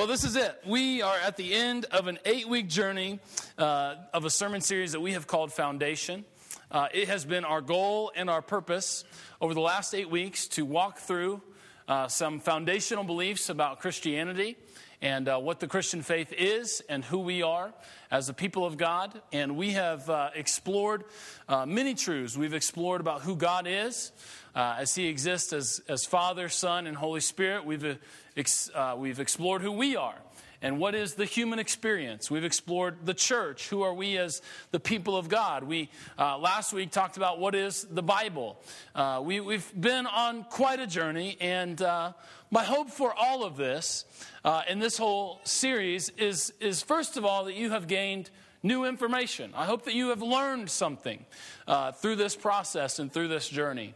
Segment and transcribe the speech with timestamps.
[0.00, 0.58] Well, this is it.
[0.64, 3.20] We are at the end of an eight week journey
[3.58, 6.24] uh, of a sermon series that we have called Foundation.
[6.70, 9.04] Uh, it has been our goal and our purpose
[9.42, 11.42] over the last eight weeks to walk through
[11.86, 14.56] uh, some foundational beliefs about Christianity
[15.02, 17.70] and uh, what the Christian faith is and who we are
[18.10, 19.20] as the people of God.
[19.34, 21.04] And we have uh, explored
[21.46, 22.38] uh, many truths.
[22.38, 24.12] We've explored about who God is
[24.54, 27.66] as He exists as, as Father, Son, and Holy Spirit.
[27.66, 27.98] We've,
[28.40, 30.16] ex, uh, we've explored who we are
[30.62, 32.30] and what is the human experience.
[32.30, 33.68] We've explored the church.
[33.68, 35.64] Who are we as the people of God?
[35.64, 38.58] We uh, last week talked about what is the Bible.
[38.94, 42.12] Uh, we, have been on quite a journey, and uh,
[42.50, 44.04] my hope for all of this
[44.44, 48.30] uh, in this whole series is, is first of all that you have gained
[48.62, 49.52] new information.
[49.54, 51.24] I hope that you have learned something
[51.66, 53.94] uh, through this process and through this journey.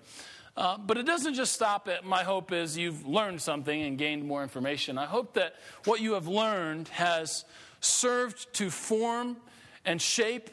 [0.57, 4.25] Uh, but it doesn't just stop at my hope is you've learned something and gained
[4.25, 4.99] more information.
[4.99, 7.45] I hope that what you have learned has
[7.81, 9.37] served to form
[9.85, 10.51] and shape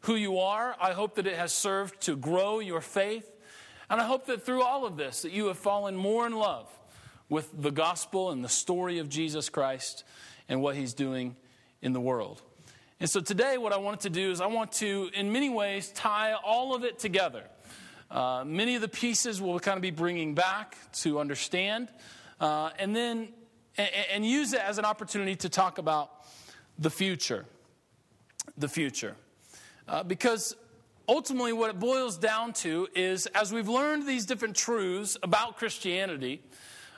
[0.00, 0.76] who you are.
[0.80, 3.30] I hope that it has served to grow your faith.
[3.88, 6.68] And I hope that through all of this that you have fallen more in love
[7.30, 10.04] with the gospel and the story of Jesus Christ
[10.48, 11.36] and what he's doing
[11.80, 12.42] in the world.
[13.00, 15.88] And so today what I wanted to do is I want to in many ways
[15.90, 17.44] tie all of it together.
[18.10, 21.88] Uh, many of the pieces we'll kind of be bringing back to understand,
[22.40, 23.28] uh, and then
[23.76, 26.10] and, and use it as an opportunity to talk about
[26.78, 27.44] the future.
[28.56, 29.14] The future.
[29.86, 30.56] Uh, because
[31.06, 36.42] ultimately, what it boils down to is as we've learned these different truths about Christianity,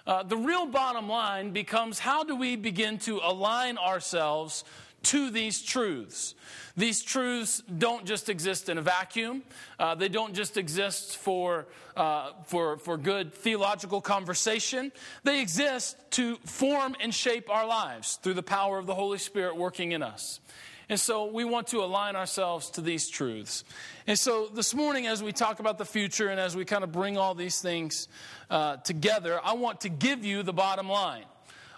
[0.06, 4.64] uh, the real bottom line becomes how do we begin to align ourselves
[5.04, 6.34] to these truths.
[6.76, 9.42] These truths don't just exist in a vacuum.
[9.78, 14.92] Uh, they don't just exist for, uh, for, for good theological conversation.
[15.24, 19.56] They exist to form and shape our lives through the power of the Holy Spirit
[19.56, 20.40] working in us.
[20.88, 23.62] And so we want to align ourselves to these truths.
[24.08, 26.90] And so this morning, as we talk about the future and as we kind of
[26.90, 28.08] bring all these things
[28.50, 31.26] uh, together, I want to give you the bottom line.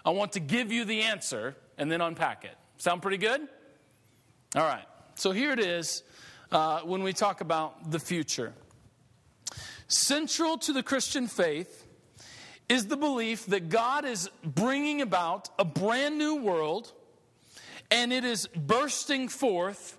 [0.03, 2.57] I want to give you the answer and then unpack it.
[2.77, 3.41] Sound pretty good?
[4.55, 4.85] All right.
[5.15, 6.03] So here it is
[6.51, 8.53] uh, when we talk about the future.
[9.87, 11.85] Central to the Christian faith
[12.69, 16.91] is the belief that God is bringing about a brand new world
[17.91, 19.97] and it is bursting forth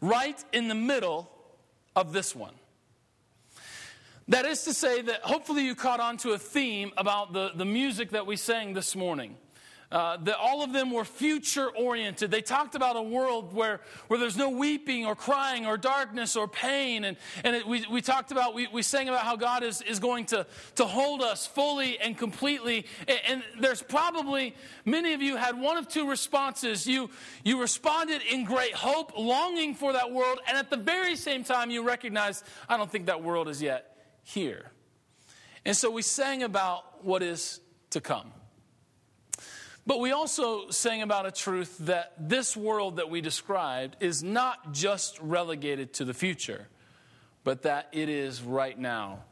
[0.00, 1.30] right in the middle
[1.94, 2.54] of this one.
[4.28, 7.64] That is to say, that hopefully you caught on to a theme about the, the
[7.64, 9.36] music that we sang this morning.
[9.92, 12.30] Uh, that all of them were future oriented.
[12.30, 16.48] They talked about a world where, where there's no weeping or crying or darkness or
[16.48, 17.04] pain.
[17.04, 19.98] And, and it, we, we talked about, we, we sang about how God is, is
[19.98, 22.86] going to, to hold us fully and completely.
[23.06, 24.54] And, and there's probably,
[24.86, 26.86] many of you had one of two responses.
[26.86, 27.10] You,
[27.44, 30.38] you responded in great hope, longing for that world.
[30.48, 33.94] And at the very same time, you recognized, I don't think that world is yet
[34.22, 34.70] here.
[35.66, 37.60] And so we sang about what is
[37.90, 38.32] to come.
[39.86, 44.72] But we also sang about a truth that this world that we described is not
[44.72, 46.68] just relegated to the future,
[47.42, 49.24] but that it is right now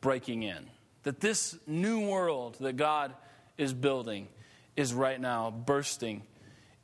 [0.00, 0.68] breaking in.
[1.04, 3.14] That this new world that God
[3.56, 4.28] is building
[4.76, 6.22] is right now bursting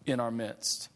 [0.07, 0.89] in our midst.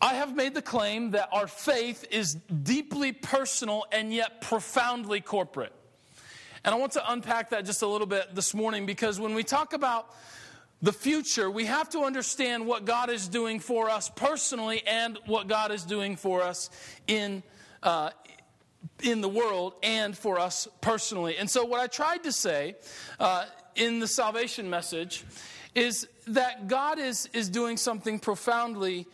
[0.00, 5.72] I have made the claim that our faith is deeply personal and yet profoundly corporate.
[6.64, 9.44] And I want to unpack that just a little bit this morning because when we
[9.44, 10.12] talk about
[10.82, 15.48] the future, we have to understand what God is doing for us personally and what
[15.48, 16.70] God is doing for us
[17.06, 17.42] in,
[17.82, 18.10] uh,
[19.02, 21.36] in the world and for us personally.
[21.38, 22.76] And so, what I tried to say
[23.18, 25.24] uh, in the salvation message
[25.74, 29.06] is that God is, is doing something profoundly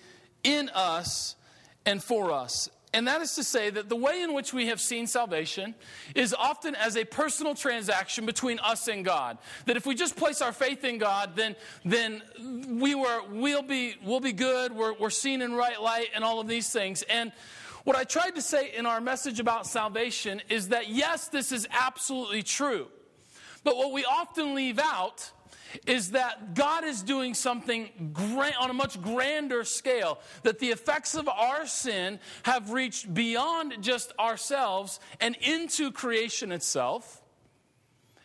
[0.42, 1.36] in us
[1.86, 2.70] and for us.
[2.94, 5.74] And that is to say that the way in which we have seen salvation
[6.14, 9.38] is often as a personal transaction between us and God.
[9.64, 11.56] That if we just place our faith in God, then,
[11.86, 12.22] then
[12.68, 16.38] we were, we'll, be, we'll be good, we're, we're seen in right light, and all
[16.38, 17.02] of these things.
[17.08, 17.32] And
[17.84, 21.66] what I tried to say in our message about salvation is that yes, this is
[21.70, 22.88] absolutely true.
[23.64, 25.30] But what we often leave out
[25.86, 31.14] is that God is doing something grand, on a much grander scale, that the effects
[31.14, 37.22] of our sin have reached beyond just ourselves and into creation itself.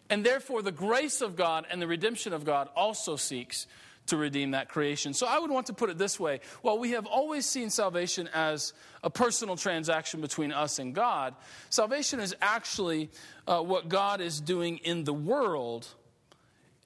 [0.10, 3.68] And therefore, the grace of God and the redemption of God also seeks
[4.08, 5.14] to redeem that creation.
[5.14, 8.30] So I would want to put it this way while we have always seen salvation
[8.34, 8.74] as
[9.04, 11.36] a personal transaction between us and God,
[11.70, 13.10] salvation is actually
[13.48, 15.88] uh, what God is doing in the world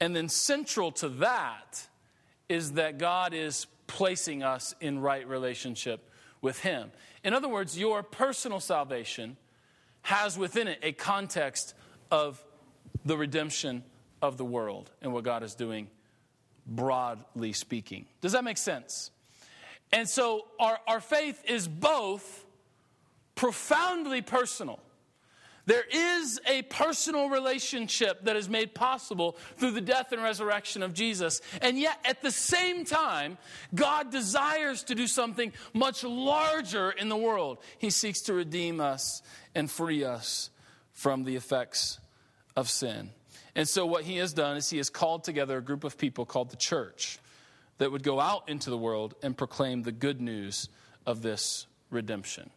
[0.01, 1.87] and then central to that
[2.49, 6.09] is that God is placing us in right relationship
[6.41, 6.91] with Him.
[7.23, 9.37] In other words, your personal salvation
[10.01, 11.75] has within it a context
[12.09, 12.43] of
[13.05, 13.83] the redemption
[14.21, 15.87] of the world and what God is doing,
[16.65, 18.07] broadly speaking.
[18.21, 19.11] Does that make sense?
[19.93, 22.45] And so our, our faith is both
[23.35, 24.79] profoundly personal.
[25.65, 30.93] There is a personal relationship that is made possible through the death and resurrection of
[30.93, 31.41] Jesus.
[31.61, 33.37] And yet, at the same time,
[33.73, 37.59] God desires to do something much larger in the world.
[37.77, 39.21] He seeks to redeem us
[39.53, 40.49] and free us
[40.93, 41.99] from the effects
[42.55, 43.11] of sin.
[43.55, 46.25] And so, what He has done is He has called together a group of people
[46.25, 47.19] called the church
[47.77, 50.69] that would go out into the world and proclaim the good news
[51.05, 52.49] of this redemption.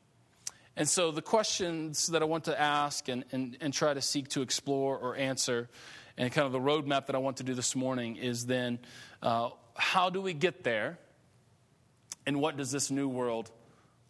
[0.77, 4.29] And so, the questions that I want to ask and, and, and try to seek
[4.31, 5.69] to explore or answer,
[6.17, 8.81] and kind of the roadmap that I want to do this morning is then
[9.23, 10.99] uh, how do we get there?
[12.27, 13.51] And what does this new world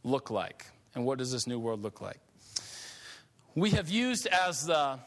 [0.05, 0.67] look like?
[0.95, 2.21] And what does this new world look like?
[3.55, 4.99] We have used as the,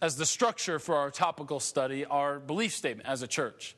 [0.00, 3.76] as the structure for our topical study our belief statement as a church.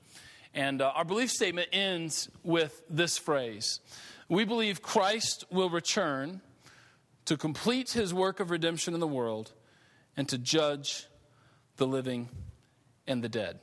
[0.55, 3.81] And uh, our belief statement ends with this phrase
[4.29, 6.41] We believe Christ will return
[7.29, 9.53] to complete his work of redemption in the world
[10.17, 11.09] and to judge
[11.77, 12.31] the living
[13.07, 13.59] and the dead.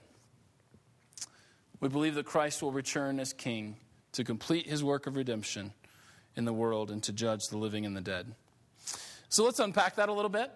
[1.80, 3.78] We believe that Christ will return as king
[4.12, 5.74] to complete his work of redemption
[6.36, 8.36] in the world and to judge the living and the dead.
[9.30, 10.52] So let's unpack that a little bit.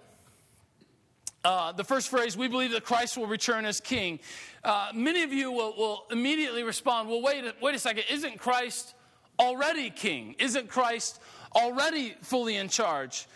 [1.43, 4.19] Uh, the first phrase, we believe that Christ will return as king.
[4.63, 8.93] Uh, many of you will, will immediately respond, well, wait, wait a second, isn't Christ
[9.39, 10.35] already king?
[10.37, 11.19] Isn't Christ
[11.55, 13.27] already fully in charge?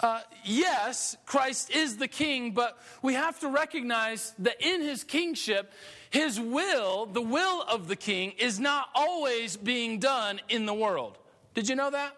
[0.00, 5.72] Uh, yes, Christ is the king, but we have to recognize that in his kingship,
[6.08, 11.18] his will, the will of the king, is not always being done in the world.
[11.54, 12.16] Did you know that?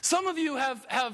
[0.00, 1.12] Some of you have, have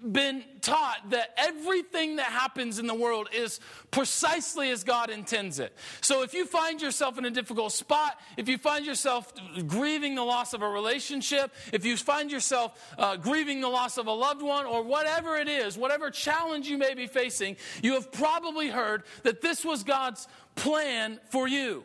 [0.00, 3.60] been taught that everything that happens in the world is
[3.90, 5.76] precisely as God intends it.
[6.00, 9.32] So if you find yourself in a difficult spot, if you find yourself
[9.66, 14.06] grieving the loss of a relationship, if you find yourself uh, grieving the loss of
[14.06, 18.12] a loved one, or whatever it is, whatever challenge you may be facing, you have
[18.12, 21.84] probably heard that this was God's plan for you.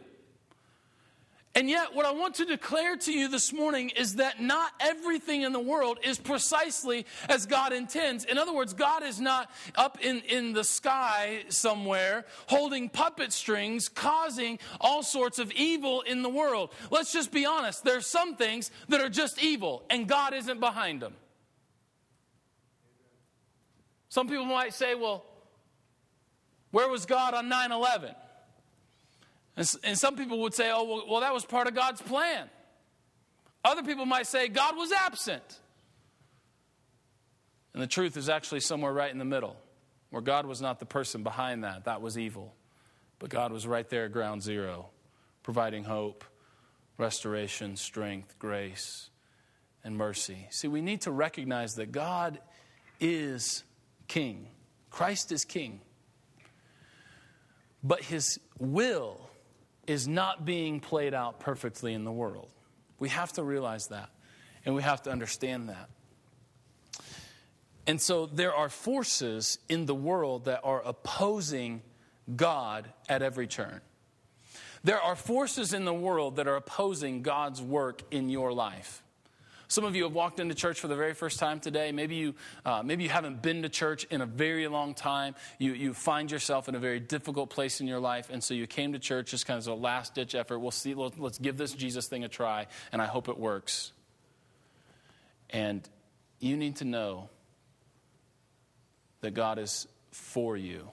[1.54, 5.42] And yet, what I want to declare to you this morning is that not everything
[5.42, 8.24] in the world is precisely as God intends.
[8.24, 13.90] In other words, God is not up in, in the sky somewhere holding puppet strings,
[13.90, 16.72] causing all sorts of evil in the world.
[16.90, 17.84] Let's just be honest.
[17.84, 21.16] There's some things that are just evil, and God isn't behind them.
[24.08, 25.26] Some people might say, well,
[26.72, 28.16] where was God on 9 11?
[29.58, 32.50] And, and some people would say, oh, well, well, that was part of God's plan.
[33.64, 35.60] Other people might say God was absent.
[37.74, 39.56] And the truth is actually somewhere right in the middle,
[40.10, 41.86] where God was not the person behind that.
[41.86, 42.54] That was evil.
[43.20, 44.90] But God was right there at ground zero,
[45.44, 46.24] providing hope,
[46.98, 49.10] restoration, strength, grace,
[49.84, 50.48] and mercy.
[50.50, 52.40] See, we need to recognize that God
[53.00, 53.64] is
[54.08, 54.48] king,
[54.90, 55.82] Christ is king.
[57.84, 59.31] But his will
[59.88, 62.50] is not being played out perfectly in the world.
[63.00, 64.10] We have to realize that,
[64.66, 65.90] and we have to understand that.
[67.88, 71.82] And so there are forces in the world that are opposing
[72.36, 73.82] God at every turn.
[74.84, 79.04] There are forces in the world that are opposing God's work in your life.
[79.72, 81.94] Some of you have walked into church for the very first time today.
[81.94, 82.36] Maybe you,
[82.66, 85.34] uh, maybe you haven't been to church in a very long time.
[85.60, 88.68] You, you find yourself in a very difficult place in your life, and so you
[88.68, 90.60] came to church just kind of as a last ditch effort.
[90.60, 93.94] We'll see, let's give this Jesus thing a try, and I hope it works.
[95.52, 95.88] And
[96.42, 97.30] you need to know
[99.22, 100.92] that God is for you,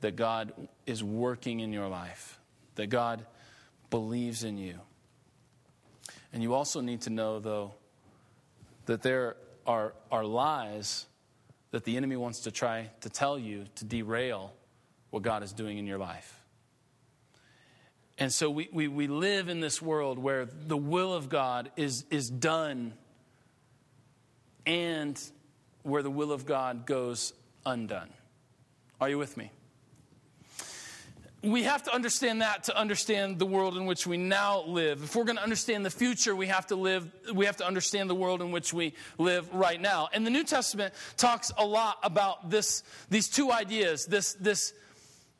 [0.00, 0.52] that God
[0.86, 2.38] is working in your life,
[2.76, 3.26] that God
[3.90, 4.78] believes in you.
[6.32, 7.74] And you also need to know, though,
[8.86, 9.36] that there
[9.66, 11.06] are, are lies
[11.70, 14.52] that the enemy wants to try to tell you to derail
[15.10, 16.38] what God is doing in your life.
[18.18, 22.04] And so we, we, we live in this world where the will of God is,
[22.10, 22.92] is done
[24.66, 25.20] and
[25.82, 27.32] where the will of God goes
[27.66, 28.10] undone.
[29.00, 29.50] Are you with me?
[31.42, 35.02] We have to understand that to understand the world in which we now live.
[35.02, 38.08] If we're going to understand the future, we have to live we have to understand
[38.08, 40.08] the world in which we live right now.
[40.12, 44.72] And the New Testament talks a lot about this these two ideas, this this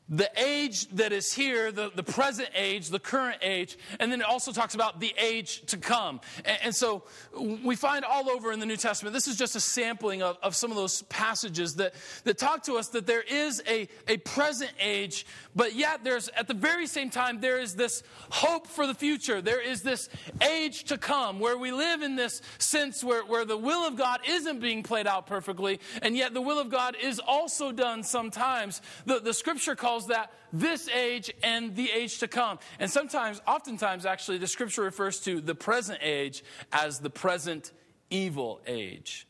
[0.09, 4.27] the age that is here, the, the present age, the current age, and then it
[4.27, 6.19] also talks about the age to come.
[6.43, 7.03] And, and, so
[7.39, 10.55] we find all over in the New Testament, this is just a sampling of, of
[10.57, 11.95] some of those passages that,
[12.25, 16.49] that talk to us that there is a, a present age, but yet there's, at
[16.49, 19.41] the very same time, there is this hope for the future.
[19.41, 20.09] There is this
[20.41, 24.19] age to come where we live in this sense where, where the will of God
[24.27, 28.81] isn't being played out perfectly, and yet the will of God is also done sometimes.
[29.05, 32.57] The, the scripture calls calls that this age and the age to come.
[32.79, 37.71] And sometimes, oftentimes, actually, the scripture refers to the present age as the present
[38.09, 39.27] evil age.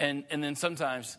[0.00, 1.18] And, and then sometimes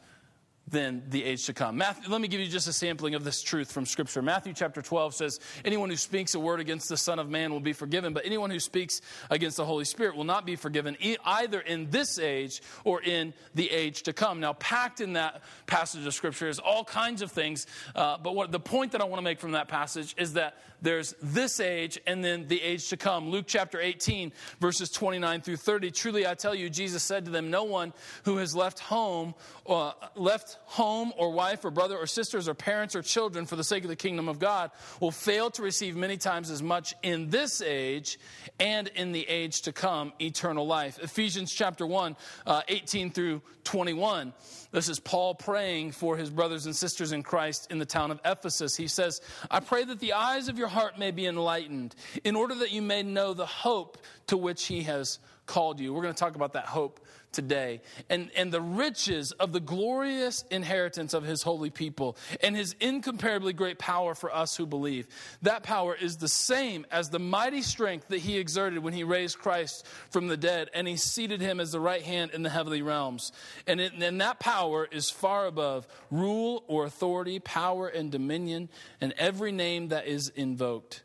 [0.69, 1.77] than the age to come.
[1.77, 4.21] Matthew, let me give you just a sampling of this truth from Scripture.
[4.21, 7.61] Matthew chapter 12 says, Anyone who speaks a word against the Son of Man will
[7.61, 11.61] be forgiven, but anyone who speaks against the Holy Spirit will not be forgiven, either
[11.61, 14.41] in this age or in the age to come.
[14.41, 18.51] Now, packed in that passage of Scripture is all kinds of things, uh, but what
[18.51, 21.99] the point that I want to make from that passage is that there's this age
[22.05, 23.29] and then the age to come.
[23.29, 25.91] Luke chapter 18, verses 29 through 30.
[25.91, 27.93] Truly I tell you, Jesus said to them, No one
[28.25, 29.33] who has left home,
[29.65, 33.63] uh, left home or wife or brother or sisters or parents or children for the
[33.63, 37.29] sake of the kingdom of God will fail to receive many times as much in
[37.29, 38.19] this age
[38.59, 40.99] and in the age to come eternal life.
[40.99, 44.33] Ephesians chapter 1, uh, 18 through 21.
[44.71, 48.19] This is Paul praying for his brothers and sisters in Christ in the town of
[48.23, 48.75] Ephesus.
[48.75, 52.55] He says, I pray that the eyes of your heart may be enlightened, in order
[52.55, 53.97] that you may know the hope
[54.27, 55.93] to which he has called you.
[55.93, 56.99] We're going to talk about that hope
[57.31, 62.75] today and, and the riches of the glorious inheritance of his holy people and his
[62.79, 65.07] incomparably great power for us who believe.
[65.41, 69.39] That power is the same as the mighty strength that he exerted when he raised
[69.39, 72.81] Christ from the dead and he seated him as the right hand in the heavenly
[72.81, 73.31] realms.
[73.67, 78.69] And, it, and that power is far above rule or authority, power and dominion,
[79.01, 81.03] and every name that is invoked,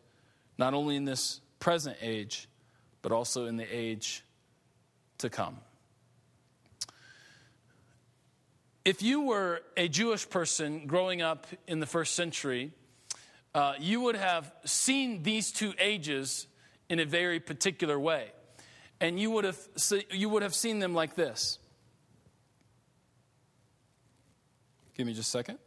[0.57, 2.49] not only in this present age,
[3.03, 4.25] but also in the age
[5.19, 5.59] to come.
[8.85, 12.73] If you were a Jewish person growing up in the first century,
[13.55, 16.47] uh, you would have seen these two ages
[16.89, 18.33] in a very particular way.
[19.01, 19.59] And you would have,
[20.11, 21.59] you would have seen them like this.
[24.97, 25.59] Give me just a second.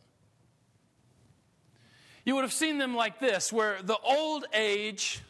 [2.25, 5.21] You would have seen them like this, where the old age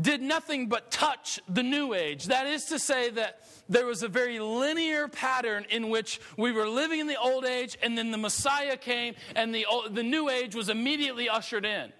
[0.00, 2.26] did nothing but touch the new age.
[2.26, 6.68] That is to say, that there was a very linear pattern in which we were
[6.68, 10.54] living in the old age, and then the Messiah came, and the, the new age
[10.54, 11.92] was immediately ushered in.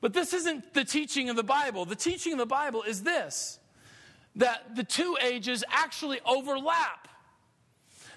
[0.00, 1.84] But this isn't the teaching of the Bible.
[1.84, 3.58] The teaching of the Bible is this
[4.36, 7.08] that the two ages actually overlap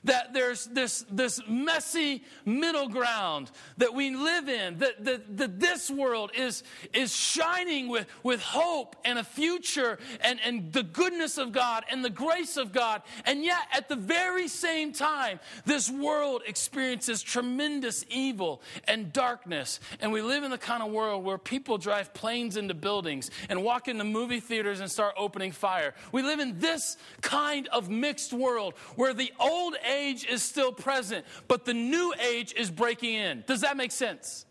[0.03, 5.89] that there's this, this messy middle ground that we live in, that, that, that this
[5.89, 11.51] world is, is shining with, with hope and a future and, and the goodness of
[11.51, 13.01] God and the grace of God.
[13.25, 19.79] And yet, at the very same time, this world experiences tremendous evil and darkness.
[20.01, 23.63] And we live in the kind of world where people drive planes into buildings and
[23.63, 25.93] walk into movie theaters and start opening fire.
[26.12, 31.25] We live in this kind of mixed world where the old age is still present,
[31.47, 33.43] but the new age is breaking in.
[33.47, 34.45] Does that make sense?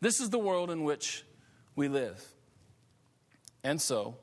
[0.00, 1.24] This is the world in which
[1.74, 2.24] we live.
[3.64, 4.16] And so,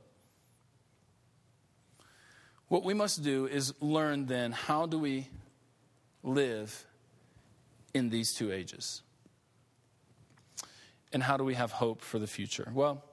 [2.67, 5.29] what we must do is learn then how do we
[6.23, 6.85] live
[7.93, 9.01] in these two ages?
[11.13, 12.69] And how do we have hope for the future?
[12.73, 13.03] Well,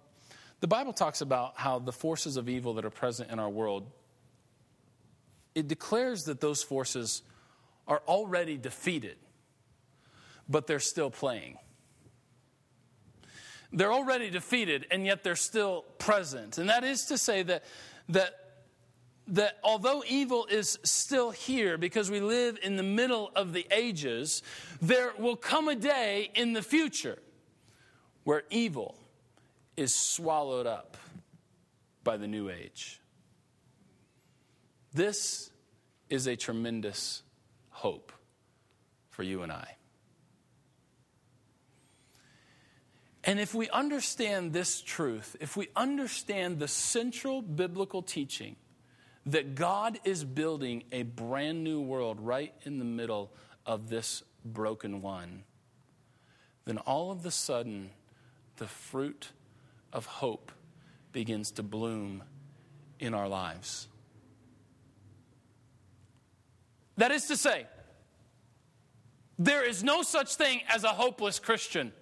[0.60, 3.86] the Bible talks about how the forces of evil that are present in our world
[5.54, 7.22] it declares that those forces
[7.86, 9.16] are already defeated,
[10.48, 11.58] but they're still playing.
[13.72, 16.58] They're already defeated, and yet they're still present.
[16.58, 17.64] And that is to say that,
[18.10, 18.34] that,
[19.28, 24.42] that although evil is still here because we live in the middle of the ages,
[24.80, 27.18] there will come a day in the future
[28.24, 28.96] where evil
[29.76, 30.96] is swallowed up
[32.04, 33.01] by the new age.
[34.94, 35.50] This
[36.10, 37.22] is a tremendous
[37.70, 38.12] hope
[39.10, 39.76] for you and I.
[43.24, 48.56] And if we understand this truth, if we understand the central biblical teaching
[49.26, 53.32] that God is building a brand new world right in the middle
[53.64, 55.44] of this broken one,
[56.64, 57.90] then all of a sudden
[58.56, 59.30] the fruit
[59.92, 60.50] of hope
[61.12, 62.24] begins to bloom
[62.98, 63.86] in our lives.
[67.02, 67.66] That is to say,
[69.36, 71.92] There is no such thing as a hopeless Christian.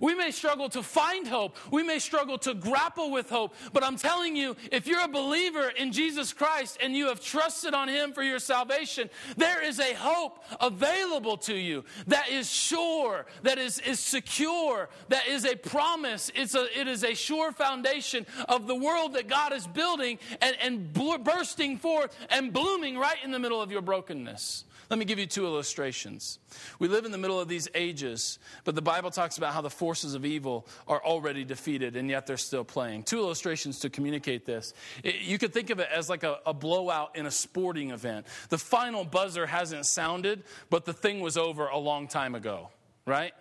[0.00, 1.56] We may struggle to find hope.
[1.70, 3.54] We may struggle to grapple with hope.
[3.72, 7.74] But I'm telling you, if you're a believer in Jesus Christ and you have trusted
[7.74, 13.26] on Him for your salvation, there is a hope available to you that is sure,
[13.42, 16.30] that is, is secure, that is a promise.
[16.34, 20.56] It's a, it is a sure foundation of the world that God is building and,
[20.60, 20.92] and
[21.24, 24.64] bursting forth and blooming right in the middle of your brokenness.
[24.90, 26.38] Let me give you two illustrations.
[26.78, 29.70] We live in the middle of these ages, but the Bible talks about how the
[29.70, 33.04] forces of evil are already defeated and yet they're still playing.
[33.04, 34.74] Two illustrations to communicate this.
[35.02, 38.26] It, you could think of it as like a, a blowout in a sporting event.
[38.48, 42.70] The final buzzer hasn't sounded, but the thing was over a long time ago,
[43.06, 43.32] right?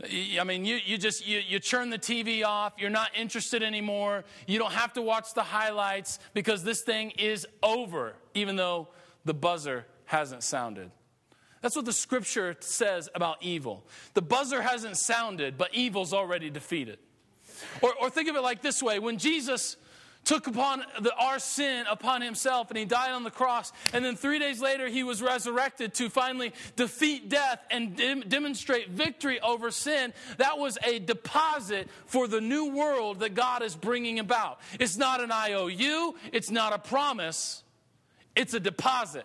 [0.00, 2.74] I mean, you, you just you, you turn the TV off.
[2.78, 4.24] You're not interested anymore.
[4.46, 8.88] You don't have to watch the highlights because this thing is over, even though
[9.24, 10.90] the buzzer hasn't sounded.
[11.60, 13.84] That's what the scripture says about evil.
[14.14, 16.98] The buzzer hasn't sounded, but evil's already defeated.
[17.82, 19.76] Or, or think of it like this way when Jesus
[20.24, 24.16] took upon the, our sin upon himself and he died on the cross and then
[24.16, 27.96] three days later he was resurrected to finally defeat death and
[28.28, 33.74] demonstrate victory over sin that was a deposit for the new world that god is
[33.74, 37.62] bringing about it's not an iou it's not a promise
[38.36, 39.24] it's a deposit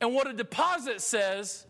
[0.00, 1.66] and what a deposit says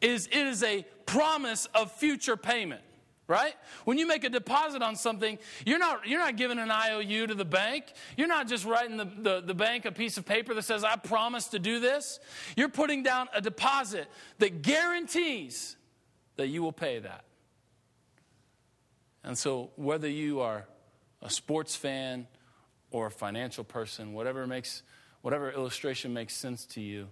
[0.00, 2.82] is it is a promise of future payment
[3.28, 3.54] right?
[3.84, 7.34] When you make a deposit on something you're not you're not giving an iou to
[7.34, 7.84] the bank.
[8.16, 10.96] You're not just writing the, the, the, bank a piece of paper that says i
[10.96, 12.18] promise to do this.
[12.56, 15.76] You're putting down a deposit that guarantees
[16.36, 17.24] that you will pay that.
[19.22, 20.66] And so whether you are
[21.20, 22.26] a sports fan
[22.90, 24.82] or a financial person whatever makes
[25.20, 27.08] whatever illustration makes sense to you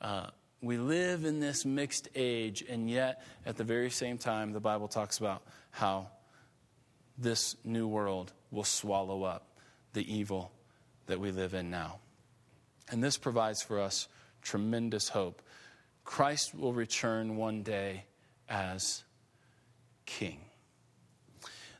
[0.00, 0.28] uh,
[0.62, 4.88] we live in this mixed age, and yet at the very same time, the Bible
[4.88, 6.08] talks about how
[7.16, 9.46] this new world will swallow up
[9.92, 10.52] the evil
[11.06, 11.98] that we live in now.
[12.90, 14.08] And this provides for us
[14.42, 15.42] tremendous hope.
[16.04, 18.04] Christ will return one day
[18.48, 19.04] as
[20.06, 20.40] king.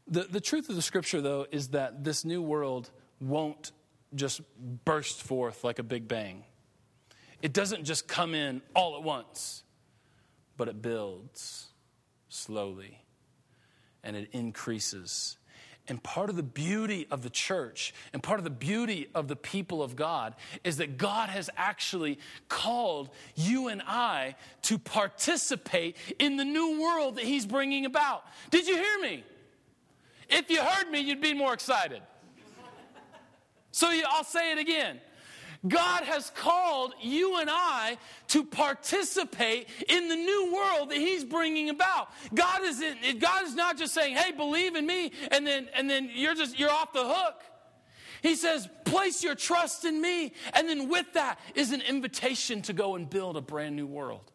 [0.07, 2.91] The, the truth of the scripture, though, is that this new world
[3.21, 3.73] won't
[4.15, 4.41] just
[4.85, 6.45] burst forth like a big bang.
[7.43, 9.63] It doesn't just come in all at once,
[10.57, 11.69] but it builds
[12.29, 12.99] slowly
[14.03, 15.37] and it increases.
[15.89, 19.35] And part of the beauty of the church and part of the beauty of the
[19.35, 26.37] people of God is that God has actually called you and I to participate in
[26.37, 28.25] the new world that He's bringing about.
[28.51, 29.25] Did you hear me?
[30.29, 32.03] If you heard me, you'd be more excited.
[33.73, 35.01] So I'll say it again.
[35.67, 41.69] God has called you and I to participate in the new world that He's bringing
[41.69, 42.09] about.
[42.35, 45.89] God is in, God is not just saying, "Hey, believe in me," and then and
[45.89, 47.43] then you're just you're off the hook.
[48.23, 52.73] He says, "Place your trust in me," and then with that is an invitation to
[52.73, 54.33] go and build a brand new world.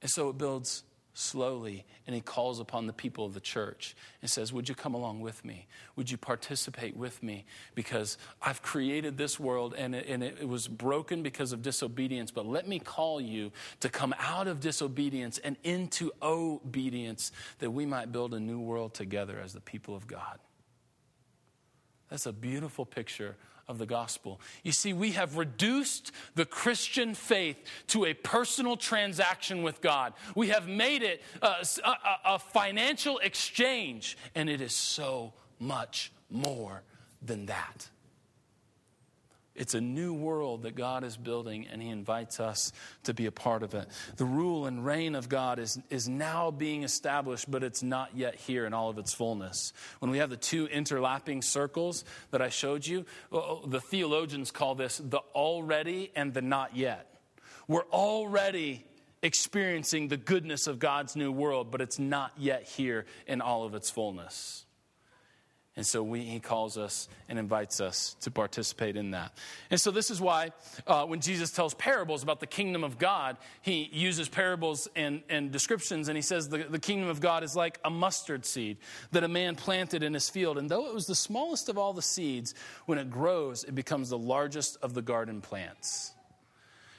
[0.00, 0.84] And so it builds
[1.18, 4.94] slowly and he calls upon the people of the church and says, Would you come
[4.94, 5.66] along with me?
[5.96, 7.44] Would you participate with me?
[7.74, 12.46] Because I've created this world and it, and it, was broken because of disobedience, but
[12.46, 13.50] let me call you
[13.80, 18.94] to come out of disobedience and into obedience that we might build a new world
[18.94, 20.38] together as the people of God.
[22.10, 23.36] That's a beautiful picture
[23.68, 24.40] of the gospel.
[24.62, 27.56] You see, we have reduced the Christian faith
[27.88, 30.14] to a personal transaction with God.
[30.34, 36.82] We have made it a, a, a financial exchange, and it is so much more
[37.22, 37.88] than that.
[39.58, 43.32] It's a new world that God is building, and He invites us to be a
[43.32, 43.88] part of it.
[44.16, 48.36] The rule and reign of God is, is now being established, but it's not yet
[48.36, 49.72] here in all of its fullness.
[49.98, 54.52] When we have the two interlapping circles that I showed you, oh, oh, the theologians
[54.52, 57.12] call this the already and the not yet.
[57.66, 58.84] We're already
[59.22, 63.74] experiencing the goodness of God's new world, but it's not yet here in all of
[63.74, 64.64] its fullness.
[65.78, 69.32] And so we, he calls us and invites us to participate in that.
[69.70, 70.50] And so this is why
[70.88, 75.52] uh, when Jesus tells parables about the kingdom of God, he uses parables and, and
[75.52, 78.78] descriptions, and he says the, the kingdom of God is like a mustard seed
[79.12, 80.58] that a man planted in his field.
[80.58, 84.10] And though it was the smallest of all the seeds, when it grows, it becomes
[84.10, 86.12] the largest of the garden plants.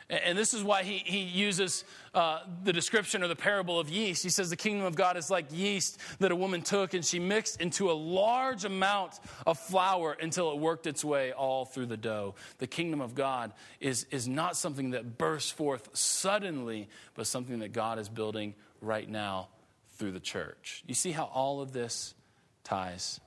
[0.09, 1.83] And this is why he, he uses
[2.15, 4.23] uh, the description or the parable of yeast.
[4.23, 7.19] He says the kingdom of God is like yeast that a woman took and she
[7.19, 11.97] mixed into a large amount of flour until it worked its way all through the
[11.97, 12.33] dough.
[12.57, 17.71] The kingdom of God is, is not something that bursts forth suddenly, but something that
[17.71, 19.49] God is building right now
[19.97, 20.83] through the church.
[20.87, 22.15] You see how all of this
[22.63, 23.19] ties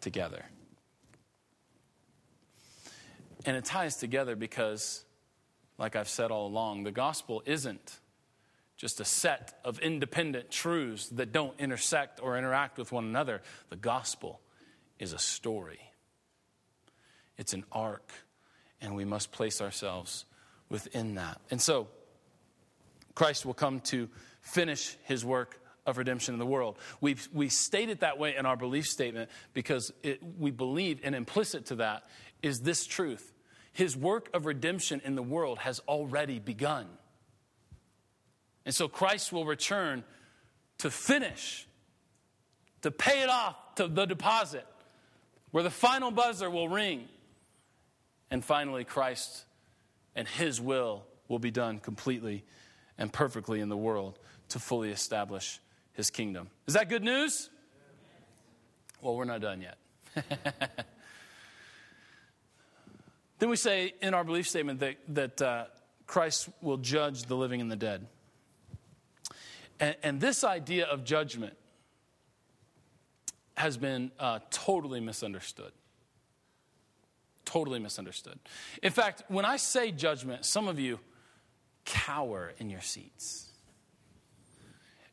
[0.00, 0.44] together.
[3.44, 5.04] And it ties together because
[5.82, 7.98] like I've said all along, the gospel isn't
[8.76, 13.42] just a set of independent truths that don't intersect or interact with one another.
[13.68, 14.40] The gospel
[15.00, 15.80] is a story,
[17.36, 18.12] it's an arc,
[18.80, 20.24] and we must place ourselves
[20.68, 21.40] within that.
[21.50, 21.88] And so,
[23.16, 24.08] Christ will come to
[24.40, 26.78] finish his work of redemption in the world.
[27.00, 31.16] We, we state it that way in our belief statement because it, we believe, and
[31.16, 32.04] implicit to that
[32.40, 33.31] is this truth
[33.72, 36.86] his work of redemption in the world has already begun.
[38.64, 40.04] And so Christ will return
[40.78, 41.66] to finish,
[42.82, 44.66] to pay it off to the deposit,
[45.50, 47.08] where the final buzzer will ring.
[48.30, 49.44] And finally, Christ
[50.14, 52.44] and his will will be done completely
[52.98, 54.18] and perfectly in the world
[54.50, 55.60] to fully establish
[55.92, 56.48] his kingdom.
[56.66, 57.50] Is that good news?
[59.00, 59.78] Well, we're not done yet.
[63.42, 65.64] Then we say in our belief statement that, that uh,
[66.06, 68.06] Christ will judge the living and the dead.
[69.80, 71.56] And, and this idea of judgment
[73.56, 75.72] has been uh, totally misunderstood.
[77.44, 78.38] Totally misunderstood.
[78.80, 81.00] In fact, when I say judgment, some of you
[81.84, 83.48] cower in your seats.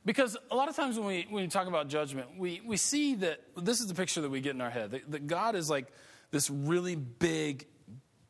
[0.05, 3.15] Because a lot of times when we, when we talk about judgment, we, we see
[3.15, 5.67] that this is the picture that we get in our head that, that God is
[5.67, 5.87] like
[6.29, 7.65] this really big,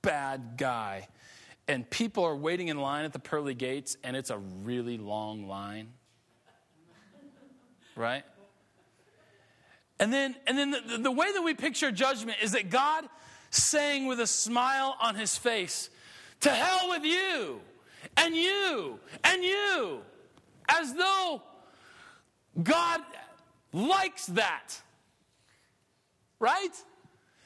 [0.01, 1.07] bad guy.
[1.67, 5.47] And people are waiting in line at the pearly gates, and it's a really long
[5.47, 5.89] line.
[7.95, 8.23] Right?
[9.99, 13.05] And then, and then the, the way that we picture judgment is that God
[13.49, 15.89] saying with a smile on his face,
[16.41, 17.59] To hell with you,
[18.15, 19.99] and you, and you,
[20.69, 21.41] as though
[22.61, 23.01] God
[23.73, 24.81] likes that.
[26.39, 26.71] Right?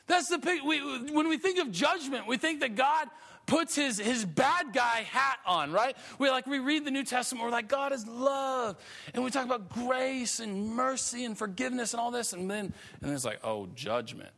[0.08, 3.08] That's the we, when we think of judgment, we think that God
[3.46, 5.96] puts his, his bad guy hat on, right?
[6.20, 8.78] We like we read the New Testament, we're like, God is love.
[9.14, 12.74] And we talk about grace and mercy and forgiveness and all this, and then and
[13.02, 14.32] then it's like, oh, judgment.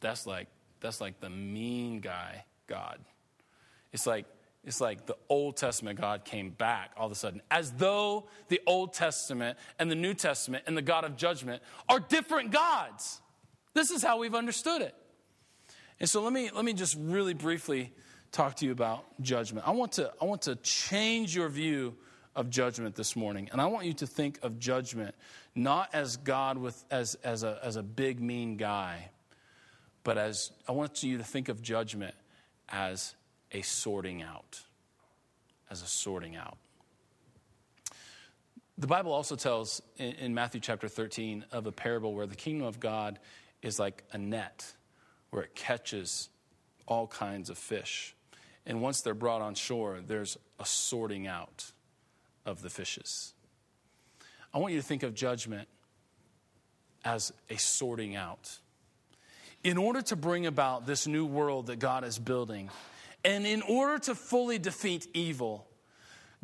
[0.00, 0.48] That's like
[0.80, 2.98] that's like the mean guy God.
[3.92, 4.26] It's like
[4.64, 8.60] it's like the Old Testament God came back all of a sudden, as though the
[8.66, 13.20] Old Testament and the New Testament and the God of judgment are different gods.
[13.74, 14.94] This is how we've understood it.
[16.00, 17.92] And so let me, let me just really briefly
[18.32, 19.66] talk to you about judgment.
[19.66, 21.94] I want, to, I want to change your view
[22.34, 23.48] of judgment this morning.
[23.52, 25.14] And I want you to think of judgment
[25.54, 29.10] not as God with, as, as, a, as a big, mean guy,
[30.02, 32.14] but as I want you to think of judgment
[32.68, 33.14] as
[33.52, 34.60] a sorting out.
[35.70, 36.58] As a sorting out.
[38.76, 42.66] The Bible also tells in, in Matthew chapter 13 of a parable where the kingdom
[42.66, 43.20] of God
[43.62, 44.72] is like a net
[45.34, 46.28] where it catches
[46.86, 48.14] all kinds of fish.
[48.66, 51.72] And once they're brought on shore, there's a sorting out
[52.46, 53.34] of the fishes.
[54.54, 55.66] I want you to think of judgment
[57.04, 58.60] as a sorting out.
[59.64, 62.70] In order to bring about this new world that God is building,
[63.24, 65.66] and in order to fully defeat evil,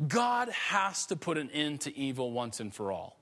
[0.05, 3.15] God has to put an end to evil once and for all.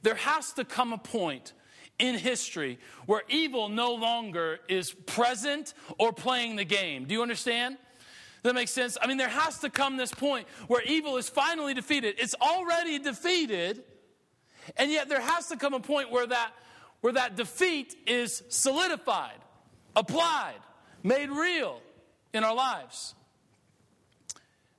[0.00, 1.52] There has to come a point
[1.98, 7.04] in history where evil no longer is present or playing the game.
[7.04, 7.76] Do you understand?
[8.42, 8.96] That make sense?
[9.00, 12.16] I mean, there has to come this point where evil is finally defeated.
[12.18, 13.82] It's already defeated,
[14.76, 16.52] and yet there has to come a point where that,
[17.00, 19.38] where that defeat is solidified,
[19.96, 20.60] applied,
[21.02, 21.80] made real
[22.32, 23.14] in our lives.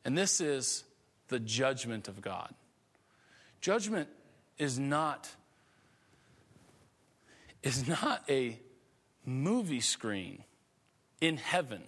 [0.06, 0.86] And this is
[1.28, 2.54] the judgment of God.
[3.60, 4.08] Judgment
[4.58, 5.30] is not
[7.64, 8.60] is not a
[9.26, 10.44] movie screen
[11.22, 11.84] in heaven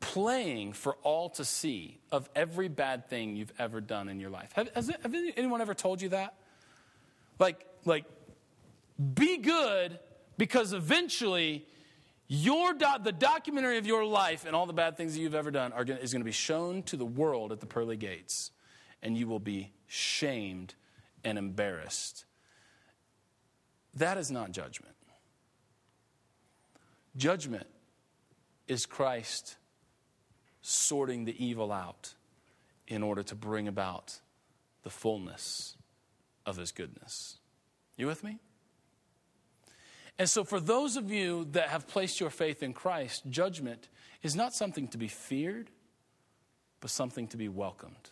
[0.00, 4.50] playing for all to see of every bad thing you've ever done in your life.
[4.52, 6.34] Have, has have anyone ever told you that?
[7.38, 8.04] Like, like,
[9.14, 9.98] be good
[10.36, 11.64] because eventually
[12.26, 15.50] your do, the documentary of your life and all the bad things that you've ever
[15.50, 18.50] done are gonna, is going to be shown to the world at the pearly gates,
[19.02, 20.74] and you will be shamed
[21.24, 22.24] and embarrassed
[23.96, 24.94] that is not judgment.
[27.16, 27.66] Judgment
[28.66, 29.56] is Christ
[30.62, 32.14] sorting the evil out
[32.88, 34.20] in order to bring about
[34.82, 35.76] the fullness
[36.44, 37.38] of his goodness.
[37.96, 38.38] You with me?
[40.18, 43.88] And so, for those of you that have placed your faith in Christ, judgment
[44.22, 45.70] is not something to be feared,
[46.80, 48.10] but something to be welcomed.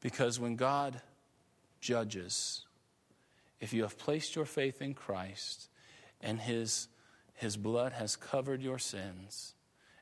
[0.00, 1.00] Because when God
[1.80, 2.66] judges,
[3.62, 5.68] if you have placed your faith in Christ
[6.20, 6.88] and his,
[7.34, 9.54] his blood has covered your sins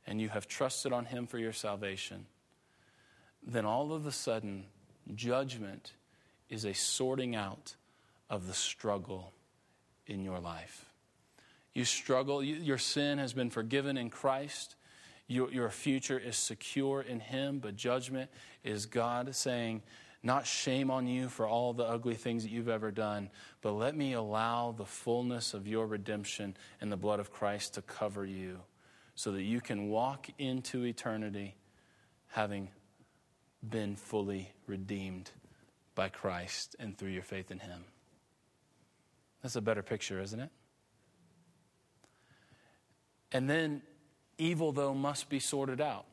[0.07, 2.25] and you have trusted on him for your salvation,
[3.47, 4.65] then all of a sudden,
[5.15, 5.93] judgment
[6.49, 7.77] is a sorting out
[8.31, 9.35] of the struggle
[10.07, 10.87] in your life.
[11.75, 14.75] You struggle, your sin has been forgiven in Christ.
[15.29, 18.31] Your, your future is secure in Him, but judgment
[18.65, 19.83] is God saying,
[20.23, 23.31] not shame on you for all the ugly things that you've ever done,
[23.63, 27.83] but let me allow the fullness of your redemption and the blood of Christ to
[27.83, 28.61] cover you
[29.15, 31.55] so that you can walk into eternity
[32.29, 32.69] having
[33.69, 35.31] been fully redeemed
[35.95, 37.85] by Christ and through your faith in Him.
[39.43, 40.51] That's a better picture, isn't it?
[43.33, 43.83] And then,
[44.39, 46.07] evil, though, must be sorted out.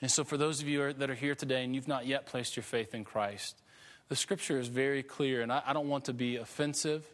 [0.00, 2.56] And so, for those of you that are here today and you've not yet placed
[2.56, 3.60] your faith in Christ,
[4.08, 5.42] the scripture is very clear.
[5.42, 7.04] And I, I don't want to be offensive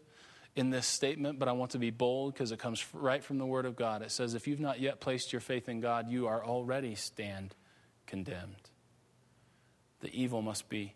[0.55, 3.47] in this statement, but I want to be bold because it comes right from the
[3.47, 4.03] Word of God.
[4.03, 7.55] It says, If you've not yet placed your faith in God, you are already stand
[8.07, 8.71] condemned.
[10.01, 10.95] The evil must be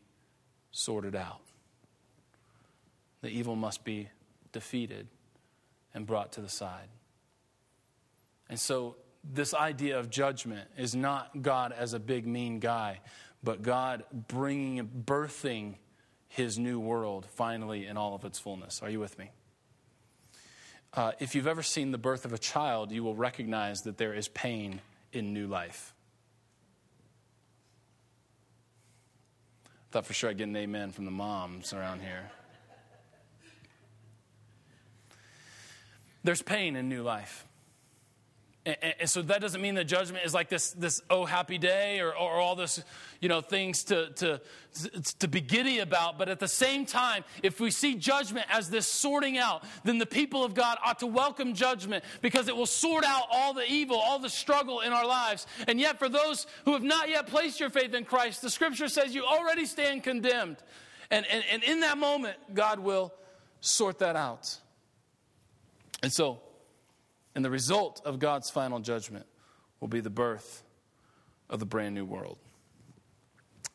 [0.70, 1.40] sorted out,
[3.20, 4.08] the evil must be
[4.52, 5.08] defeated
[5.92, 6.88] and brought to the side.
[8.48, 13.00] And so, this idea of judgment is not God as a big, mean guy,
[13.42, 15.76] but God bringing, birthing
[16.28, 18.82] his new world finally in all of its fullness.
[18.82, 19.30] Are you with me?
[20.92, 24.14] Uh, if you've ever seen the birth of a child, you will recognize that there
[24.14, 24.80] is pain
[25.12, 25.94] in new life.
[29.66, 32.30] I thought for sure I'd get an amen from the moms around here.
[36.22, 37.46] There's pain in new life.
[38.66, 42.00] And, and, so that doesn't mean that judgment is like this, this oh happy day
[42.00, 42.82] or, or all this,
[43.20, 44.40] you know, things to, to,
[45.18, 46.18] to be giddy about.
[46.18, 50.04] But at the same time, if we see judgment as this sorting out, then the
[50.04, 53.96] people of God ought to welcome judgment because it will sort out all the evil,
[53.96, 55.46] all the struggle in our lives.
[55.66, 58.88] And yet, for those who have not yet placed your faith in Christ, the scripture
[58.88, 60.58] says you already stand condemned.
[61.10, 63.14] And, and, and in that moment, God will
[63.60, 64.58] sort that out.
[66.02, 66.40] And so,
[67.34, 69.26] and the result of God's final judgment
[69.80, 70.62] will be the birth
[71.48, 72.38] of the brand new world.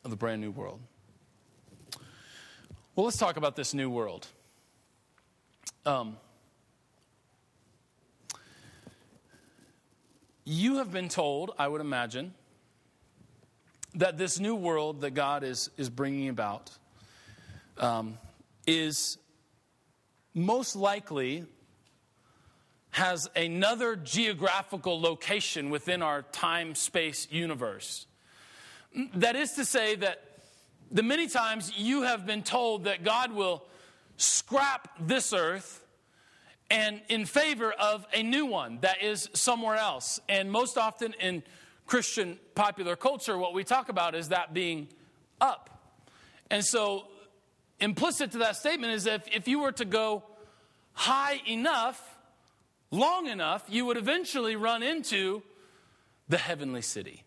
[0.04, 0.80] Of the brand new world.
[2.94, 4.26] Well, let's talk about this new world.
[5.84, 6.16] Um,
[10.44, 12.32] you have been told, I would imagine,
[13.94, 16.70] that this new world that God is, is bringing about
[17.78, 18.18] um,
[18.66, 19.18] is
[20.34, 21.44] most likely
[22.96, 28.06] has another geographical location within our time space universe.
[29.16, 30.22] That is to say, that
[30.90, 33.64] the many times you have been told that God will
[34.16, 35.84] scrap this earth
[36.70, 40.18] and in favor of a new one that is somewhere else.
[40.26, 41.42] And most often in
[41.84, 44.88] Christian popular culture, what we talk about is that being
[45.38, 45.92] up.
[46.50, 47.08] And so,
[47.78, 50.22] implicit to that statement is that if, if you were to go
[50.94, 52.15] high enough,
[52.90, 55.42] long enough, you would eventually run into
[56.28, 57.24] the heavenly city.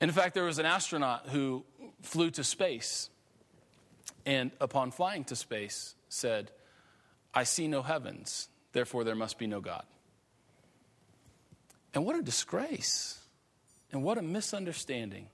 [0.00, 1.64] In fact, there was an astronaut who
[2.02, 3.08] flew to space,
[4.26, 6.50] and upon flying to space, said,
[7.34, 9.84] I see no heavens, therefore there must be no God.
[11.94, 13.18] And what a disgrace,
[13.92, 15.28] and what a misunderstanding.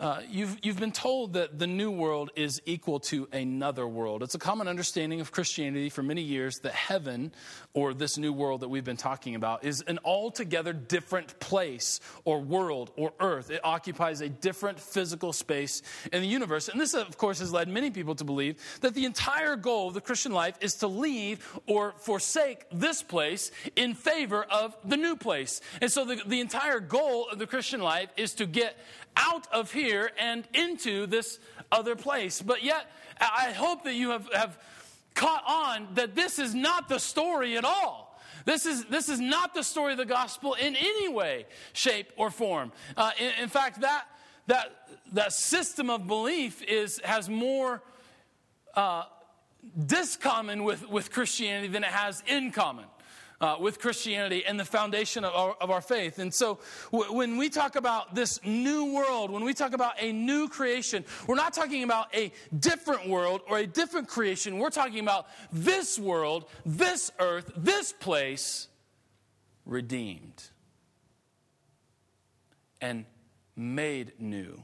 [0.00, 4.24] Uh, you've, you've been told that the new world is equal to another world.
[4.24, 7.32] It's a common understanding of Christianity for many years that heaven,
[7.74, 12.40] or this new world that we've been talking about, is an altogether different place or
[12.40, 13.50] world or earth.
[13.50, 15.80] It occupies a different physical space
[16.12, 16.68] in the universe.
[16.68, 19.94] And this, of course, has led many people to believe that the entire goal of
[19.94, 25.14] the Christian life is to leave or forsake this place in favor of the new
[25.14, 25.60] place.
[25.80, 28.76] And so the, the entire goal of the Christian life is to get
[29.16, 31.38] out of here and into this
[31.70, 32.42] other place.
[32.42, 34.58] But yet, I hope that you have, have
[35.14, 38.20] caught on that this is not the story at all.
[38.44, 42.30] This is, this is not the story of the gospel in any way, shape, or
[42.30, 42.72] form.
[42.96, 44.06] Uh, in, in, fact, that,
[44.48, 47.82] that, that system of belief is, has more
[48.74, 49.04] uh,
[49.78, 52.84] discommon with, with Christianity than it has in common.
[53.40, 56.18] Uh, with Christianity and the foundation of our, of our faith.
[56.18, 56.58] And so
[56.92, 61.04] w- when we talk about this new world, when we talk about a new creation,
[61.26, 64.58] we're not talking about a different world or a different creation.
[64.58, 68.68] We're talking about this world, this earth, this place
[69.66, 70.42] redeemed
[72.80, 73.04] and
[73.56, 74.62] made new.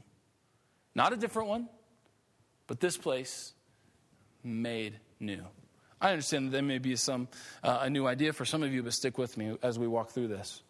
[0.93, 1.69] Not a different one,
[2.67, 3.53] but this place
[4.43, 5.45] made new.
[6.01, 7.27] I understand that there may be some
[7.63, 10.09] uh, a new idea for some of you, but stick with me as we walk
[10.09, 10.63] through this.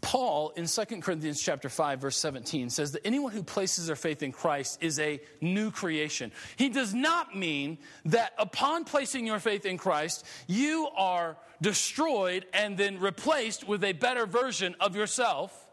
[0.00, 4.22] Paul in 2 Corinthians chapter 5 verse 17 says that anyone who places their faith
[4.22, 6.30] in Christ is a new creation.
[6.56, 12.78] He does not mean that upon placing your faith in Christ, you are destroyed and
[12.78, 15.64] then replaced with a better version of yourself.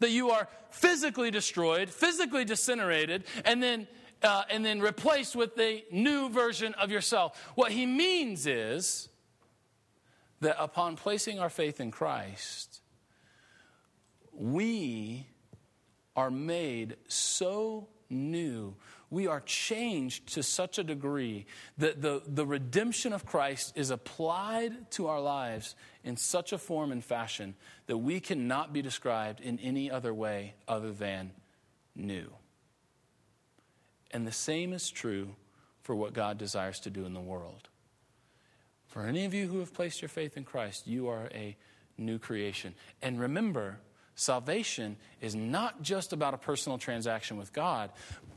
[0.00, 3.86] That you are physically destroyed, physically disintegrated, and then
[4.22, 7.50] uh, and then replaced with the new version of yourself.
[7.54, 9.08] What he means is
[10.40, 12.80] that upon placing our faith in Christ,
[14.32, 15.26] we
[16.16, 18.74] are made so new.
[19.10, 21.46] We are changed to such a degree
[21.78, 26.92] that the, the redemption of Christ is applied to our lives in such a form
[26.92, 27.54] and fashion
[27.86, 31.32] that we cannot be described in any other way other than
[31.94, 32.32] new.
[34.12, 35.34] And the same is true
[35.82, 37.68] for what God desires to do in the world.
[38.86, 41.56] For any of you who have placed your faith in Christ, you are a
[41.96, 42.74] new creation.
[43.00, 43.78] And remember,
[44.14, 47.90] salvation is not just about a personal transaction with God,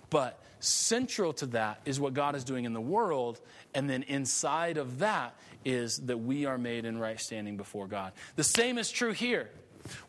[0.10, 3.42] but central to that is what God is doing in the world.
[3.74, 5.36] And then inside of that
[5.66, 8.14] is that we are made in right standing before God.
[8.36, 9.50] The same is true here.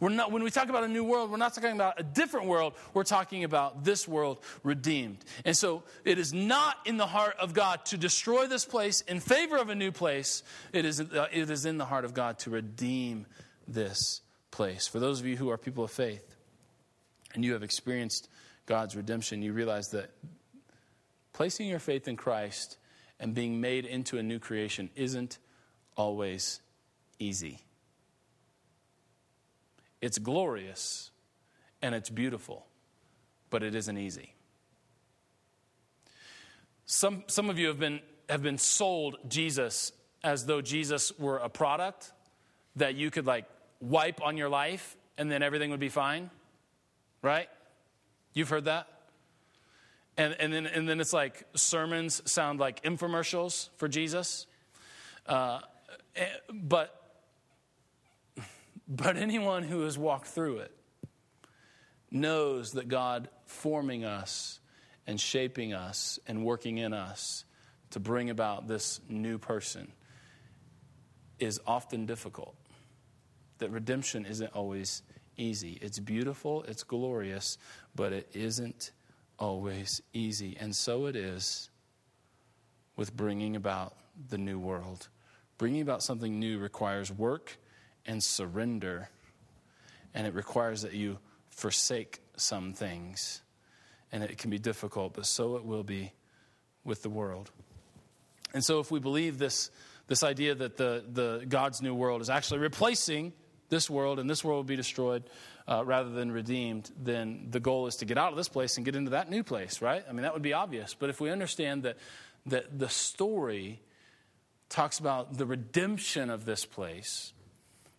[0.01, 2.47] We're not, when we talk about a new world, we're not talking about a different
[2.47, 2.75] world.
[2.95, 5.19] We're talking about this world redeemed.
[5.45, 9.21] And so it is not in the heart of God to destroy this place in
[9.21, 10.43] favor of a new place.
[10.73, 13.27] It is, uh, it is in the heart of God to redeem
[13.69, 14.87] this place.
[14.87, 16.37] For those of you who are people of faith
[17.35, 18.29] and you have experienced
[18.67, 20.11] God's redemption, you realize that
[21.33, 22.79] placing your faith in Christ
[23.21, 25.39] and being made into a new creation isn't
[25.97, 26.61] always
[27.19, 27.66] easy.
[30.01, 31.11] It's glorious
[31.83, 32.67] and it's beautiful,
[33.51, 34.35] but it isn't easy.
[36.87, 41.49] Some, some of you have been, have been sold Jesus as though Jesus were a
[41.49, 42.13] product
[42.77, 43.45] that you could like
[43.81, 46.31] wipe on your life and then everything would be fine,
[47.23, 47.49] right?
[48.35, 48.87] You've heard that?
[50.17, 54.47] And, and, then, and then it's like sermons sound like infomercials for Jesus.
[55.27, 55.61] Uh,
[56.15, 57.06] eh, but
[58.89, 60.73] but anyone who has walked through it
[62.11, 64.61] knows that God forming us
[65.07, 67.45] and shaping us and working in us
[67.91, 69.93] to bring about this new person
[71.39, 72.57] is often difficult.
[73.59, 75.03] That redemption isn't always
[75.37, 75.79] easy.
[75.81, 77.59] It's beautiful, it's glorious,
[77.95, 78.93] but it isn't
[79.39, 80.57] always easy.
[80.59, 81.71] And so it is
[82.97, 83.95] with bringing about
[84.29, 85.09] the new world.
[85.59, 87.59] Bringing about something new requires work
[88.07, 89.09] and surrender.
[90.15, 91.19] And it requires that you
[91.51, 93.43] forsake some things.
[94.13, 96.13] And it can be difficult, but so it will be
[96.85, 97.51] with the world.
[98.55, 99.71] And so, if we believe this,
[100.07, 103.33] this idea that the, the God's new world is actually replacing
[103.69, 105.25] this world and this world will be destroyed
[105.69, 108.85] uh, rather than redeemed, then the goal is to get out of this place and
[108.85, 110.05] get into that new place, right?
[110.09, 110.95] I mean, that would be obvious.
[110.95, 111.97] But if we understand that,
[112.47, 113.81] that the story
[114.69, 117.33] talks about the redemption of this place,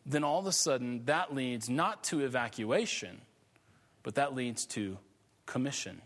[0.08, 3.22] then all of a sudden that leads not to evacuation,
[4.04, 4.98] but that leads to
[5.46, 6.02] commission.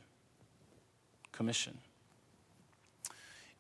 [1.32, 1.78] Commission.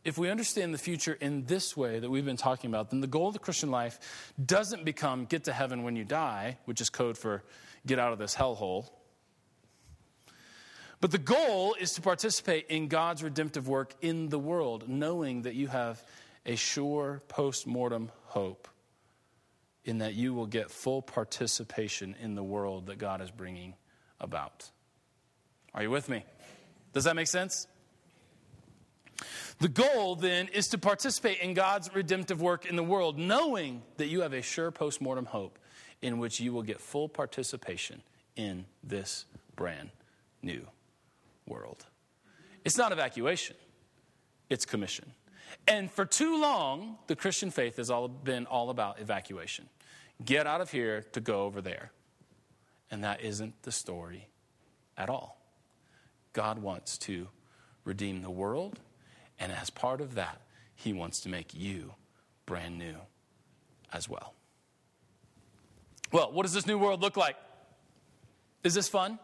[0.03, 3.07] If we understand the future in this way that we've been talking about, then the
[3.07, 6.89] goal of the Christian life doesn't become get to heaven when you die, which is
[6.89, 7.43] code for
[7.85, 8.89] get out of this hellhole.
[11.01, 15.53] But the goal is to participate in God's redemptive work in the world, knowing that
[15.53, 16.03] you have
[16.47, 18.67] a sure post mortem hope
[19.83, 23.73] in that you will get full participation in the world that God is bringing
[24.19, 24.69] about.
[25.73, 26.23] Are you with me?
[26.93, 27.67] Does that make sense?
[29.59, 34.07] The goal then is to participate in God's redemptive work in the world, knowing that
[34.07, 35.59] you have a sure postmortem hope
[36.01, 38.01] in which you will get full participation
[38.35, 39.25] in this
[39.55, 39.91] brand
[40.41, 40.65] new
[41.47, 41.85] world.
[42.65, 43.55] It's not evacuation,
[44.49, 45.11] it's commission.
[45.67, 49.69] And for too long, the Christian faith has all been all about evacuation.
[50.23, 51.91] Get out of here to go over there.
[52.89, 54.27] And that isn't the story
[54.97, 55.37] at all.
[56.33, 57.27] God wants to
[57.83, 58.79] redeem the world,
[59.39, 60.41] and as part of that,
[60.75, 61.93] He wants to make you
[62.45, 62.95] brand new
[63.91, 64.33] as well.
[66.11, 67.35] Well, what does this new world look like?
[68.63, 69.17] Is this fun?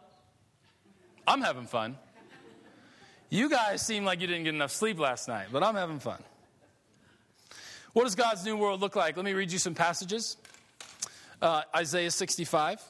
[1.28, 1.98] I'm having fun.
[3.30, 6.24] You guys seem like you didn't get enough sleep last night, but I'm having fun.
[7.92, 9.18] What does God's new world look like?
[9.18, 10.38] Let me read you some passages.
[11.42, 12.82] Uh, Isaiah 65.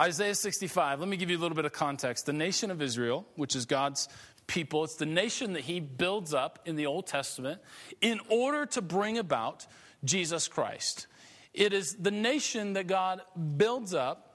[0.00, 2.26] Isaiah 65, let me give you a little bit of context.
[2.26, 4.08] The nation of Israel, which is God's
[4.46, 7.62] people, it's the nation that he builds up in the Old Testament
[8.00, 9.66] in order to bring about
[10.04, 11.06] Jesus Christ.
[11.54, 13.22] It is the nation that God
[13.56, 14.34] builds up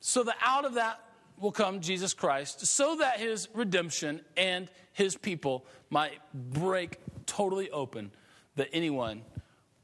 [0.00, 1.00] so that out of that
[1.38, 8.12] will come Jesus Christ, so that his redemption and his people might break totally open,
[8.56, 9.22] that anyone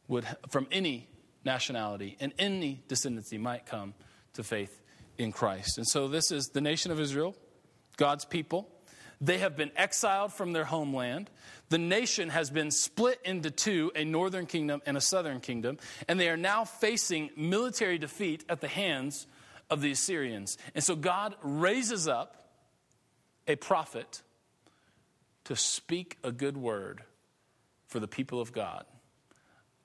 [0.07, 1.09] would, from any
[1.45, 3.95] nationality and any descendancy, might come
[4.35, 4.81] to faith
[5.17, 5.79] in Christ.
[5.79, 7.35] And so this is the nation of Israel,
[7.97, 8.69] God's people.
[9.21, 11.29] They have been exiled from their homeland.
[11.71, 16.21] The nation has been split into two a northern kingdom and a southern kingdom, and
[16.21, 19.27] they are now facing military defeat at the hands
[19.71, 20.59] of the Assyrians.
[20.75, 22.37] And so God raises up
[23.47, 24.23] a prophet
[25.45, 27.03] to speak a good word
[27.87, 28.85] for the people of God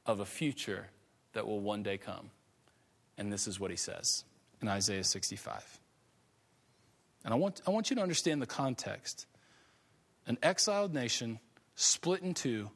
[0.06, 0.88] of a future
[1.34, 2.30] that will one day come.
[3.18, 4.24] And this is what he says
[4.62, 5.80] in Isaiah 65.
[7.24, 9.26] And I want, I want you to understand the context.
[10.28, 11.40] An exiled nation
[11.76, 12.70] split in two,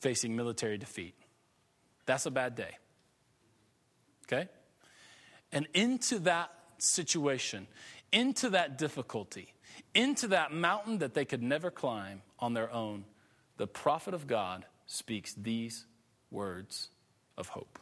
[0.00, 1.14] facing military defeat.
[2.06, 2.76] That's a bad day.
[4.26, 4.48] Okay?
[5.52, 7.66] And into that situation,
[8.12, 9.54] into that difficulty,
[9.94, 13.04] into that mountain that they could never climb on their own,
[13.56, 15.86] the prophet of God speaks these
[16.30, 16.88] words
[17.36, 17.78] of hope.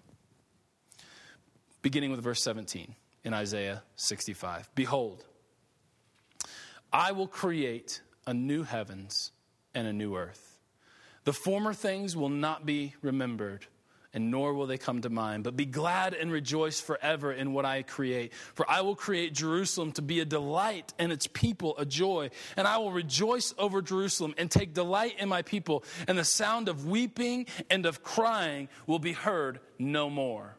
[1.82, 2.94] Beginning with verse 17
[3.24, 5.24] in Isaiah 65 Behold,
[6.92, 9.32] I will create a new heavens
[9.74, 10.58] and a new earth.
[11.24, 13.66] The former things will not be remembered
[14.12, 15.44] and nor will they come to mind.
[15.44, 18.32] But be glad and rejoice forever in what I create.
[18.54, 22.30] For I will create Jerusalem to be a delight and its people a joy.
[22.56, 25.84] And I will rejoice over Jerusalem and take delight in my people.
[26.06, 30.57] And the sound of weeping and of crying will be heard no more.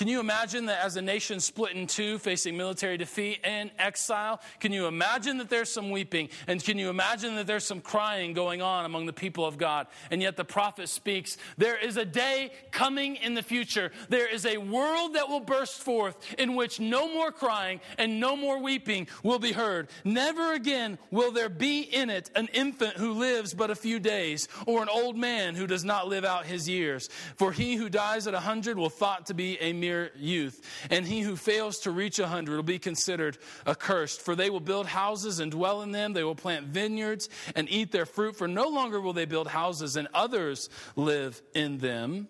[0.00, 4.40] Can you imagine that as a nation split in two, facing military defeat and exile,
[4.58, 6.30] can you imagine that there's some weeping?
[6.46, 9.88] And can you imagine that there's some crying going on among the people of God?
[10.10, 13.92] And yet the prophet speaks there is a day coming in the future.
[14.08, 18.36] There is a world that will burst forth in which no more crying and no
[18.36, 19.90] more weeping will be heard.
[20.02, 24.48] Never again will there be in it an infant who lives but a few days,
[24.64, 27.10] or an old man who does not live out his years.
[27.36, 30.62] For he who dies at a hundred will thought to be a mere mere youth.
[30.90, 34.20] And he who fails to reach a hundred will be considered accursed.
[34.20, 36.12] For they will build houses and dwell in them.
[36.12, 38.36] They will plant vineyards and eat their fruit.
[38.36, 42.28] For no longer will they build houses and others live in them.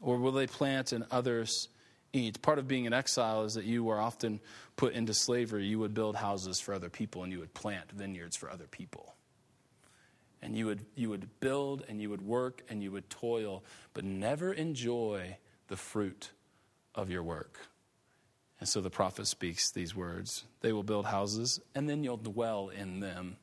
[0.00, 1.68] Or will they plant and others
[2.12, 2.40] eat?
[2.40, 4.40] Part of being in exile is that you were often
[4.76, 5.66] put into slavery.
[5.66, 9.14] You would build houses for other people and you would plant vineyards for other people
[10.42, 13.62] and you would, you would build and you would work and you would toil,
[13.92, 15.36] but never enjoy
[15.70, 16.32] the fruit
[16.94, 17.56] of your work.
[18.58, 22.68] And so the prophet speaks these words They will build houses, and then you'll dwell
[22.68, 23.36] in them.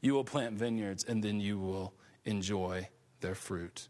[0.00, 1.94] You will plant vineyards, and then you will
[2.24, 2.88] enjoy
[3.20, 3.88] their fruit.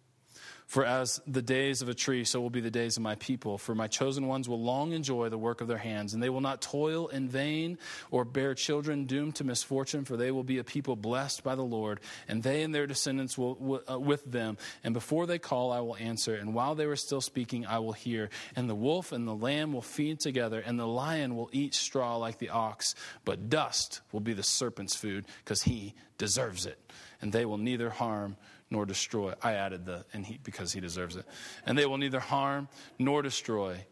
[0.68, 3.56] For as the days of a tree, so will be the days of my people.
[3.56, 6.42] For my chosen ones will long enjoy the work of their hands, and they will
[6.42, 7.78] not toil in vain
[8.10, 11.62] or bear children doomed to misfortune, for they will be a people blessed by the
[11.62, 14.58] Lord, and they and their descendants will uh, with them.
[14.84, 17.94] And before they call, I will answer, and while they were still speaking, I will
[17.94, 18.28] hear.
[18.54, 22.16] And the wolf and the lamb will feed together, and the lion will eat straw
[22.16, 22.94] like the ox,
[23.24, 26.78] but dust will be the serpent's food, because he deserves it.
[27.22, 28.36] And they will neither harm
[28.70, 29.32] nor destroy.
[29.42, 31.26] I added the, and he, because he deserves it.
[31.64, 33.84] And they will neither harm nor destroy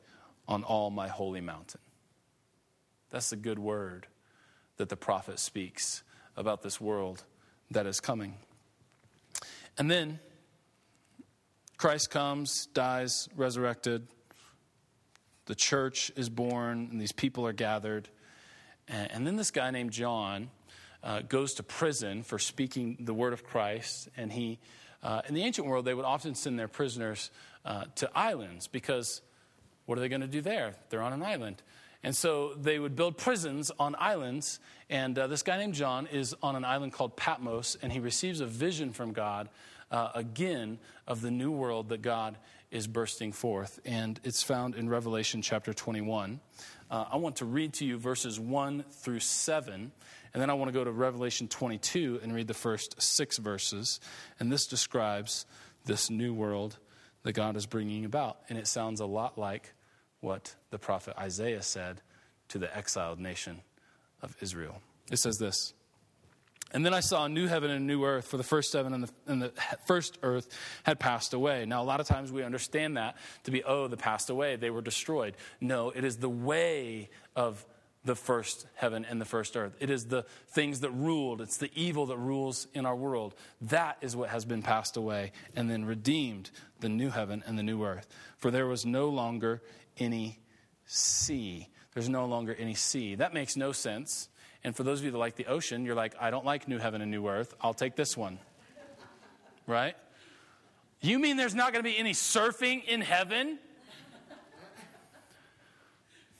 [0.47, 1.81] on all my holy mountain.
[3.11, 4.07] That's the good word
[4.77, 6.03] that the prophet speaks
[6.37, 7.24] about this world
[7.70, 8.35] that is coming.
[9.79, 10.18] And then
[11.77, 14.07] Christ comes, dies, resurrected.
[15.47, 18.09] The church is born, and these people are gathered.
[18.89, 20.51] And, then this guy named John
[21.07, 24.09] uh, goes to prison for speaking the word of Christ.
[24.17, 24.59] And he,
[25.05, 27.31] uh, in the ancient world, they would often send their prisoners
[27.65, 29.23] uh, to islands because
[29.87, 30.75] what are they going to do there?
[30.91, 31.63] They're on an island.
[32.03, 34.59] And so they would build prisons on islands.
[34.91, 38.41] And uh, this guy named John is on an island called Patmos, and he receives
[38.41, 39.49] a vision from God
[39.93, 42.37] uh, again of the new world that God
[42.73, 43.79] is bursting forth.
[43.85, 46.41] And it's found in Revelation chapter 21.
[46.91, 49.93] Uh, I want to read to you verses 1 through 7.
[50.32, 54.01] And then I want to go to Revelation 22 and read the first six verses.
[54.39, 55.47] And this describes
[55.84, 56.78] this new world
[57.22, 58.39] that God is bringing about.
[58.49, 59.72] And it sounds a lot like
[60.20, 62.03] what the prophet Isaiah said
[62.49, 63.62] to the exiled nation
[64.22, 64.80] of Israel.
[65.11, 65.74] It says this
[66.73, 68.93] and then I saw a new heaven and a new earth, for the first heaven
[68.93, 69.53] and the, and the,
[69.87, 70.49] first earth
[70.83, 71.64] had passed away.
[71.64, 74.71] Now, a lot of times we understand that to be, oh, the passed away, they
[74.71, 75.37] were destroyed.
[75.61, 77.64] No, it is the way of
[78.05, 79.77] the first heaven and the first earth.
[79.81, 83.35] It is the things that ruled, it's the evil that rules in our world.
[83.62, 86.51] That is what has been passed away and then redeemed
[86.81, 88.07] the new heaven and the new earth.
[88.39, 89.61] For there was no longer
[89.99, 90.39] any
[90.85, 91.69] sea.
[91.95, 93.17] There's no longer any sea.
[93.17, 94.29] That makes no sense
[94.67, 96.79] and for those of you that like the ocean, you're like, I don't like New
[96.79, 97.55] Heaven and New Earth.
[97.61, 98.41] I'll take this one.
[99.69, 99.95] right?
[101.01, 103.61] You mean there's not going to be any surfing in heaven?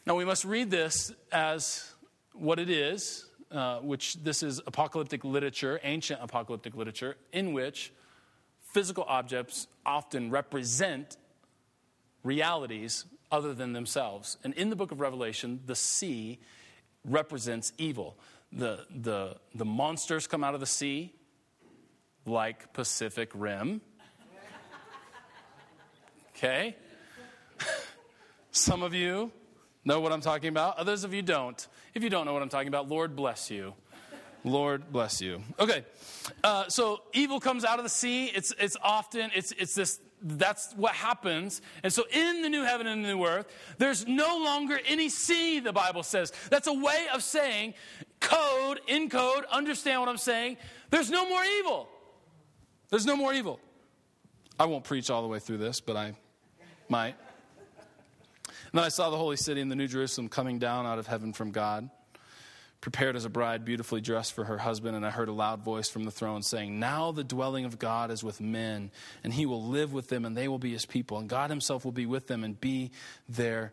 [0.07, 1.89] now, we must read this as
[2.33, 7.93] what it is, uh, which this is apocalyptic literature, ancient apocalyptic literature, in which
[8.73, 11.17] physical objects often represent
[12.25, 14.37] realities other than themselves.
[14.43, 16.41] And in the book of Revelation, the sea
[17.07, 18.17] represents evil.
[18.53, 21.13] The, the, the monsters come out of the sea,
[22.25, 23.81] like Pacific Rim.
[26.31, 26.77] Okay?
[28.51, 29.33] Some of you
[29.85, 31.67] know what I'm talking about, others of you don't.
[31.95, 33.75] If you don't know what I'm talking about, Lord bless you.
[34.47, 35.43] Lord bless you.
[35.59, 35.85] Okay,
[36.45, 38.27] uh, so evil comes out of the sea.
[38.27, 41.61] It's, it's often, it's, it's this that's what happens.
[41.83, 43.47] And so in the new heaven and the new earth,
[43.79, 46.33] there's no longer any sea, the Bible says.
[46.49, 47.75] That's a way of saying,
[48.21, 50.57] code, in code, understand what I'm saying.
[50.91, 51.89] There's no more evil.
[52.89, 53.61] There's no more evil.
[54.59, 56.15] I won't preach all the way through this, but I
[56.89, 57.15] might.
[58.47, 61.07] And then I saw the holy city and the new Jerusalem coming down out of
[61.07, 61.91] heaven from God
[62.87, 64.95] prepared as a bride, beautifully dressed for her husband.
[64.95, 68.13] And I heard a loud voice from the throne saying, Now the dwelling of God
[68.13, 68.93] is with men,
[69.25, 71.19] and he will live with them, and they will be his people.
[71.19, 72.93] And God himself will be with them and be
[73.29, 73.73] their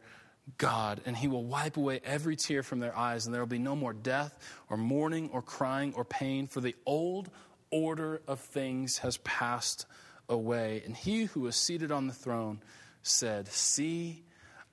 [0.57, 0.99] God.
[1.05, 3.75] And he will wipe away every tear from their eyes, and there will be no
[3.75, 4.35] more death,
[4.67, 7.29] or mourning, or crying, or pain, for the old
[7.69, 9.85] order of things has passed
[10.27, 10.81] away.
[10.85, 12.63] And he who was seated on the throne
[13.03, 14.23] said, See,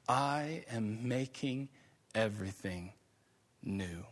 [0.08, 1.68] I am making
[2.14, 2.94] everything
[3.62, 4.06] new.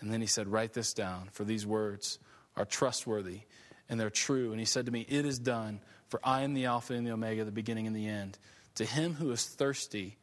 [0.00, 2.18] And then he said, Write this down, for these words
[2.56, 3.42] are trustworthy
[3.88, 4.50] and they're true.
[4.50, 7.12] And he said to me, It is done, for I am the Alpha and the
[7.12, 8.38] Omega, the beginning and the end.
[8.76, 10.18] To him who is thirsty,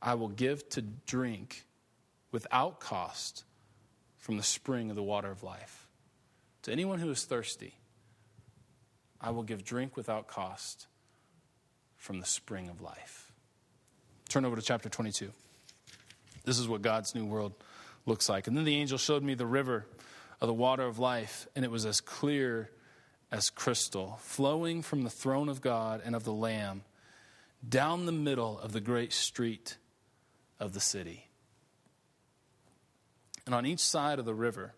[0.00, 1.64] I will give to drink
[2.30, 3.44] without cost
[4.18, 5.88] from the spring of the water of life.
[6.62, 7.74] To anyone who is thirsty,
[9.20, 10.86] I will give drink without cost
[11.96, 13.32] from the spring of life.
[14.28, 15.30] Turn over to chapter 22.
[16.44, 17.54] This is what God's new world
[18.06, 18.46] looks like.
[18.46, 19.86] And then the angel showed me the river
[20.40, 22.70] of the water of life, and it was as clear
[23.30, 26.84] as crystal, flowing from the throne of God and of the Lamb
[27.68, 29.76] down the middle of the great street
[30.60, 31.28] of the city.
[33.44, 34.74] And on each side of the river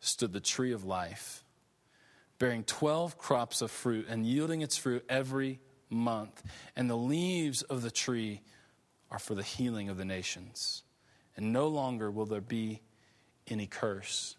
[0.00, 1.44] stood the tree of life,
[2.38, 6.42] bearing 12 crops of fruit and yielding its fruit every month.
[6.76, 8.42] And the leaves of the tree
[9.10, 10.82] are for the healing of the nations
[11.36, 12.80] and no longer will there be
[13.48, 14.36] any curse.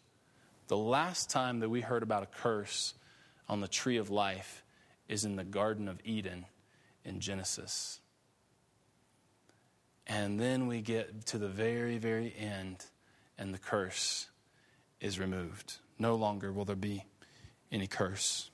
[0.68, 2.94] The last time that we heard about a curse
[3.48, 4.64] on the tree of life
[5.08, 6.46] is in the Garden of Eden
[7.04, 8.00] in Genesis.
[10.08, 12.86] And then we get to the very, very end,
[13.38, 14.28] and the curse
[15.00, 15.78] is removed.
[16.00, 17.06] No longer will there be
[17.72, 18.50] any curse.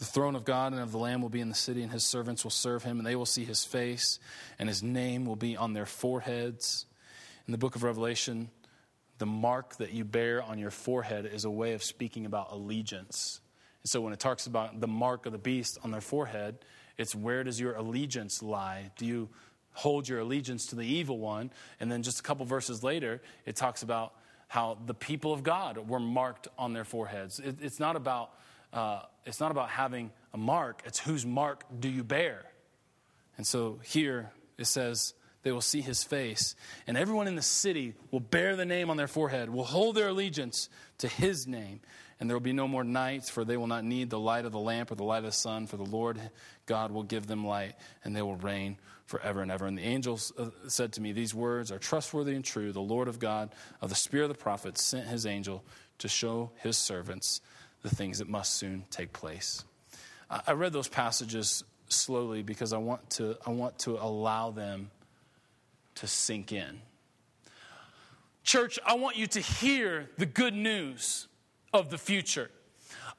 [0.00, 2.04] The throne of God and of the Lamb will be in the city, and his
[2.04, 4.18] servants will serve him, and they will see his face,
[4.58, 6.86] and his name will be on their foreheads.
[7.46, 8.48] In the book of Revelation,
[9.18, 13.40] the mark that you bear on your forehead is a way of speaking about allegiance.
[13.82, 16.56] And so when it talks about the mark of the beast on their forehead,
[16.96, 18.92] it's where does your allegiance lie?
[18.96, 19.28] Do you
[19.74, 21.50] hold your allegiance to the evil one?
[21.78, 24.14] And then just a couple verses later, it talks about
[24.48, 27.38] how the people of God were marked on their foreheads.
[27.38, 28.30] It, it's not about
[28.72, 32.44] uh, it's not about having a mark, it's whose mark do you bear.
[33.36, 36.54] And so here it says, they will see his face,
[36.86, 40.08] and everyone in the city will bear the name on their forehead, will hold their
[40.08, 40.68] allegiance
[40.98, 41.80] to his name.
[42.18, 44.52] And there will be no more nights, for they will not need the light of
[44.52, 46.20] the lamp or the light of the sun, for the Lord
[46.66, 49.64] God will give them light, and they will reign forever and ever.
[49.64, 52.72] And the angels uh, said to me, These words are trustworthy and true.
[52.72, 55.64] The Lord of God, of the spirit of the prophets, sent his angel
[55.98, 57.40] to show his servants
[57.82, 59.64] the things that must soon take place.
[60.28, 64.90] I read those passages slowly because I want to, I want to allow them
[65.96, 66.80] to sink in.
[68.44, 71.26] Church, I want you to hear the good news
[71.72, 72.50] of the future.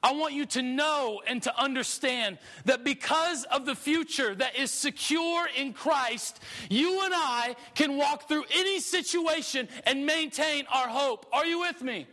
[0.02, 4.72] I want you to know and to understand that because of the future that is
[4.72, 11.26] secure in Christ, you and I can walk through any situation and maintain our hope.
[11.32, 12.08] Are you with me?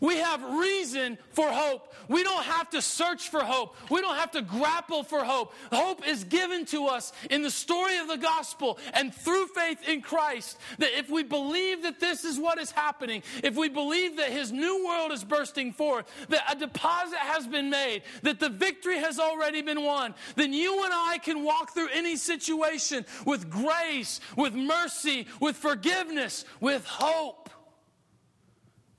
[0.00, 1.94] We have reason for hope.
[2.08, 3.76] We don't have to search for hope.
[3.90, 5.52] We don't have to grapple for hope.
[5.70, 10.00] Hope is given to us in the story of the gospel and through faith in
[10.00, 10.58] Christ.
[10.78, 14.50] That if we believe that this is what is happening, if we believe that his
[14.50, 19.18] new world is bursting forth, that a deposit has been made, that the victory has
[19.18, 24.54] already been won, then you and I can walk through any situation with grace, with
[24.54, 27.50] mercy, with forgiveness, with hope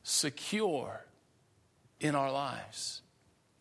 [0.03, 1.05] secure
[1.99, 3.01] in our lives.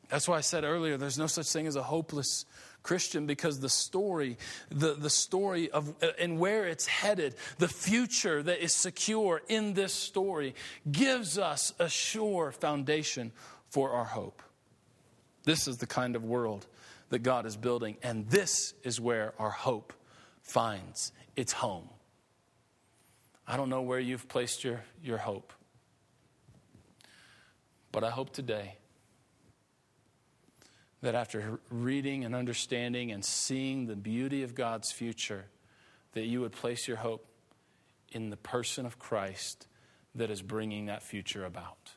[0.09, 2.45] That's why I said earlier there's no such thing as a hopeless
[2.83, 4.39] Christian because the story,
[4.71, 9.75] the, the story of uh, and where it's headed, the future that is secure in
[9.75, 10.55] this story
[10.91, 13.33] gives us a sure foundation
[13.69, 14.43] for our hope.
[15.45, 16.67] This is the kind of world
[17.11, 19.93] that God is building, and this is where our hope
[20.43, 21.89] finds its home.
[23.47, 25.53] I don't know where you've placed your, your hope.
[27.93, 28.77] But I hope today
[31.03, 35.47] that after reading and understanding and seeing the beauty of God's future,
[36.13, 37.27] that you would place your hope
[38.13, 39.67] in the person of Christ
[40.15, 41.93] that is bringing that future about.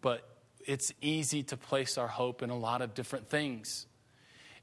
[0.00, 0.28] But
[0.66, 3.86] it's easy to place our hope in a lot of different things.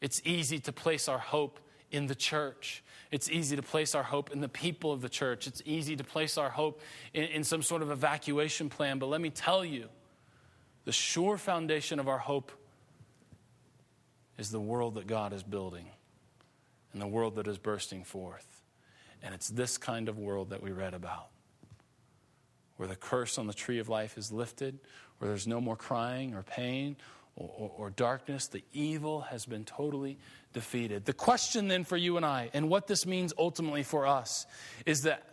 [0.01, 1.59] It's easy to place our hope
[1.93, 2.83] in the church.
[3.11, 5.47] It's easy to place our hope in the people of the church.
[5.47, 6.81] It's easy to place our hope
[7.13, 8.97] in, in some sort of evacuation plan.
[8.97, 9.87] But let me tell you,
[10.83, 12.51] the sure foundation of our hope
[14.37, 15.85] is the world that God is building
[16.91, 18.61] and the world that is bursting forth.
[19.21, 21.27] And it's this kind of world that we read about,
[22.77, 24.79] where the curse on the tree of life is lifted,
[25.19, 26.97] where there's no more crying or pain
[27.35, 28.47] or, or, or darkness.
[28.47, 30.17] The evil has been totally
[30.53, 31.05] defeated.
[31.05, 34.45] The question then for you and I, and what this means ultimately for us,
[34.85, 35.23] is that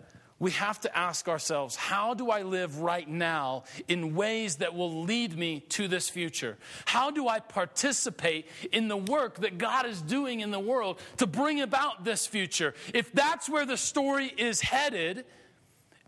[0.41, 5.03] we have to ask ourselves how do I live right now in ways that will
[5.03, 6.57] lead me to this future?
[6.87, 11.27] How do I participate in the work that God is doing in the world to
[11.27, 12.75] bring about this future?
[12.95, 15.27] If that's where the story is headed,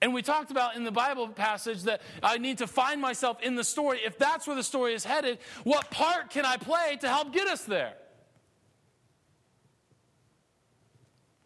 [0.03, 3.55] and we talked about in the Bible passage that I need to find myself in
[3.55, 4.01] the story.
[4.05, 7.47] If that's where the story is headed, what part can I play to help get
[7.47, 7.95] us there?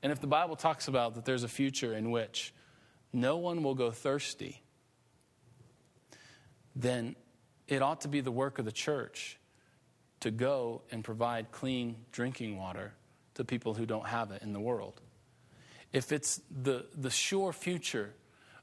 [0.03, 2.55] And if the Bible talks about that there's a future in which
[3.13, 4.63] no one will go thirsty,
[6.75, 7.15] then
[7.69, 9.39] it ought to be the work of the church
[10.21, 12.95] to go and provide clean drinking water
[13.35, 15.03] to people who don't have it in the world.
[15.93, 18.15] If it's the, the sure future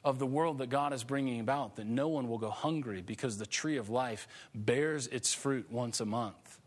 [0.04, 3.38] of the world that God is bringing about, that no one will go hungry because
[3.38, 6.60] the tree of life bears its fruit once a month,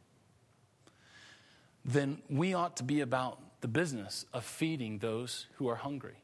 [1.85, 6.17] then we ought to be about the business of feeding those who are hungry.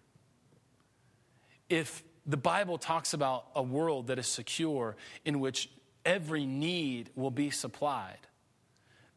[1.69, 5.71] If the Bible talks about a world that is secure in which
[6.05, 8.19] every need will be supplied,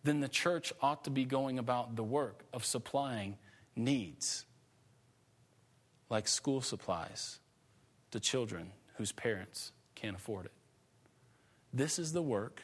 [0.04, 3.38] then the church ought to be going about the work of supplying
[3.76, 4.46] needs,
[6.10, 7.40] like school supplies
[8.16, 10.54] to children whose parents can't afford it.
[11.74, 12.62] This is the work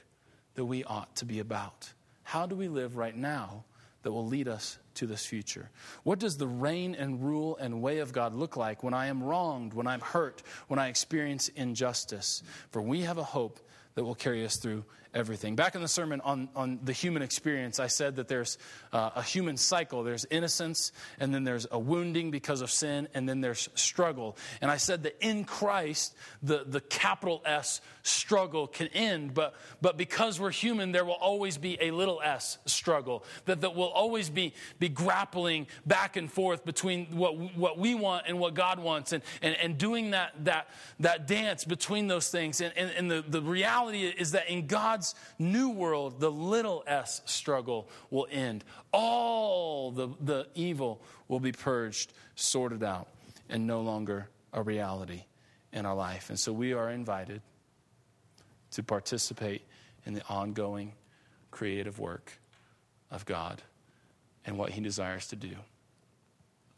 [0.55, 1.91] that we ought to be about.
[2.23, 3.65] How do we live right now
[4.03, 5.69] that will lead us to this future?
[6.03, 9.21] What does the reign and rule and way of God look like when I am
[9.21, 12.43] wronged, when I'm hurt, when I experience injustice?
[12.69, 13.59] For we have a hope
[13.95, 15.55] that will carry us through everything.
[15.55, 18.57] Back in the sermon on, on the human experience, I said that there's
[18.93, 20.03] uh, a human cycle.
[20.03, 24.37] There's innocence, and then there's a wounding because of sin, and then there's struggle.
[24.61, 29.97] And I said that in Christ, the, the capital S struggle can end, but, but
[29.97, 33.23] because we're human, there will always be a little s struggle.
[33.45, 38.25] That, that will always be, be grappling back and forth between what, what we want
[38.27, 42.61] and what God wants, and, and, and doing that, that, that dance between those things.
[42.61, 44.67] And, and, and the, the reality is that in
[45.01, 48.63] God's new world, the little s struggle will end.
[48.93, 53.07] All the, the evil will be purged, sorted out,
[53.49, 55.23] and no longer a reality
[55.73, 56.29] in our life.
[56.29, 57.41] And so we are invited
[58.71, 59.63] to participate
[60.05, 60.93] in the ongoing
[61.49, 62.39] creative work
[63.09, 63.63] of God
[64.45, 65.55] and what He desires to do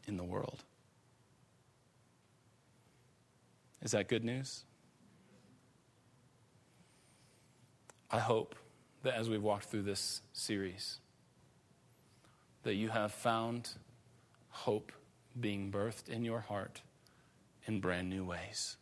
[0.08, 0.64] in the world.
[3.82, 4.64] Is that good news?
[8.14, 8.54] I hope
[9.02, 11.00] that as we've walked through this series,
[12.62, 13.70] that you have found
[14.50, 14.92] hope
[15.40, 16.80] being birthed in your heart
[17.66, 18.76] in brand new ways.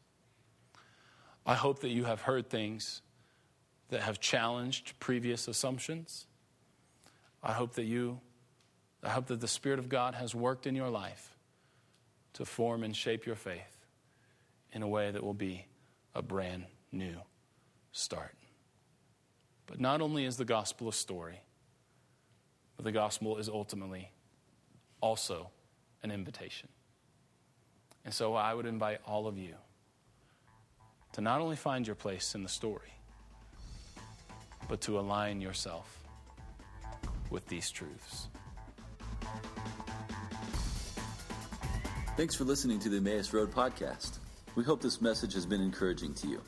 [1.46, 3.00] I hope that you have heard things
[3.88, 6.26] that have challenged previous assumptions.
[7.42, 8.20] I hope that you,
[9.02, 11.38] I hope that the Spirit of God has worked in your life
[12.34, 13.86] to form and shape your faith
[14.72, 15.64] in a way that will be
[16.14, 17.16] a brand new
[17.92, 18.34] start.
[19.72, 21.40] But not only is the gospel a story,
[22.76, 24.12] but the gospel is ultimately
[25.00, 25.48] also
[26.02, 26.68] an invitation.
[28.04, 29.54] And so I would invite all of you
[31.14, 32.92] to not only find your place in the story,
[34.68, 36.04] but to align yourself
[37.30, 38.28] with these truths.
[42.18, 44.18] Thanks for listening to the Emmaus Road podcast.
[44.54, 46.42] We hope this message has been encouraging to you.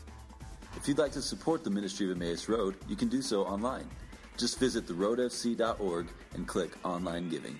[0.76, 3.88] If you'd like to support the ministry of Emmaus Road, you can do so online.
[4.36, 7.58] Just visit theroadfc.org and click Online Giving.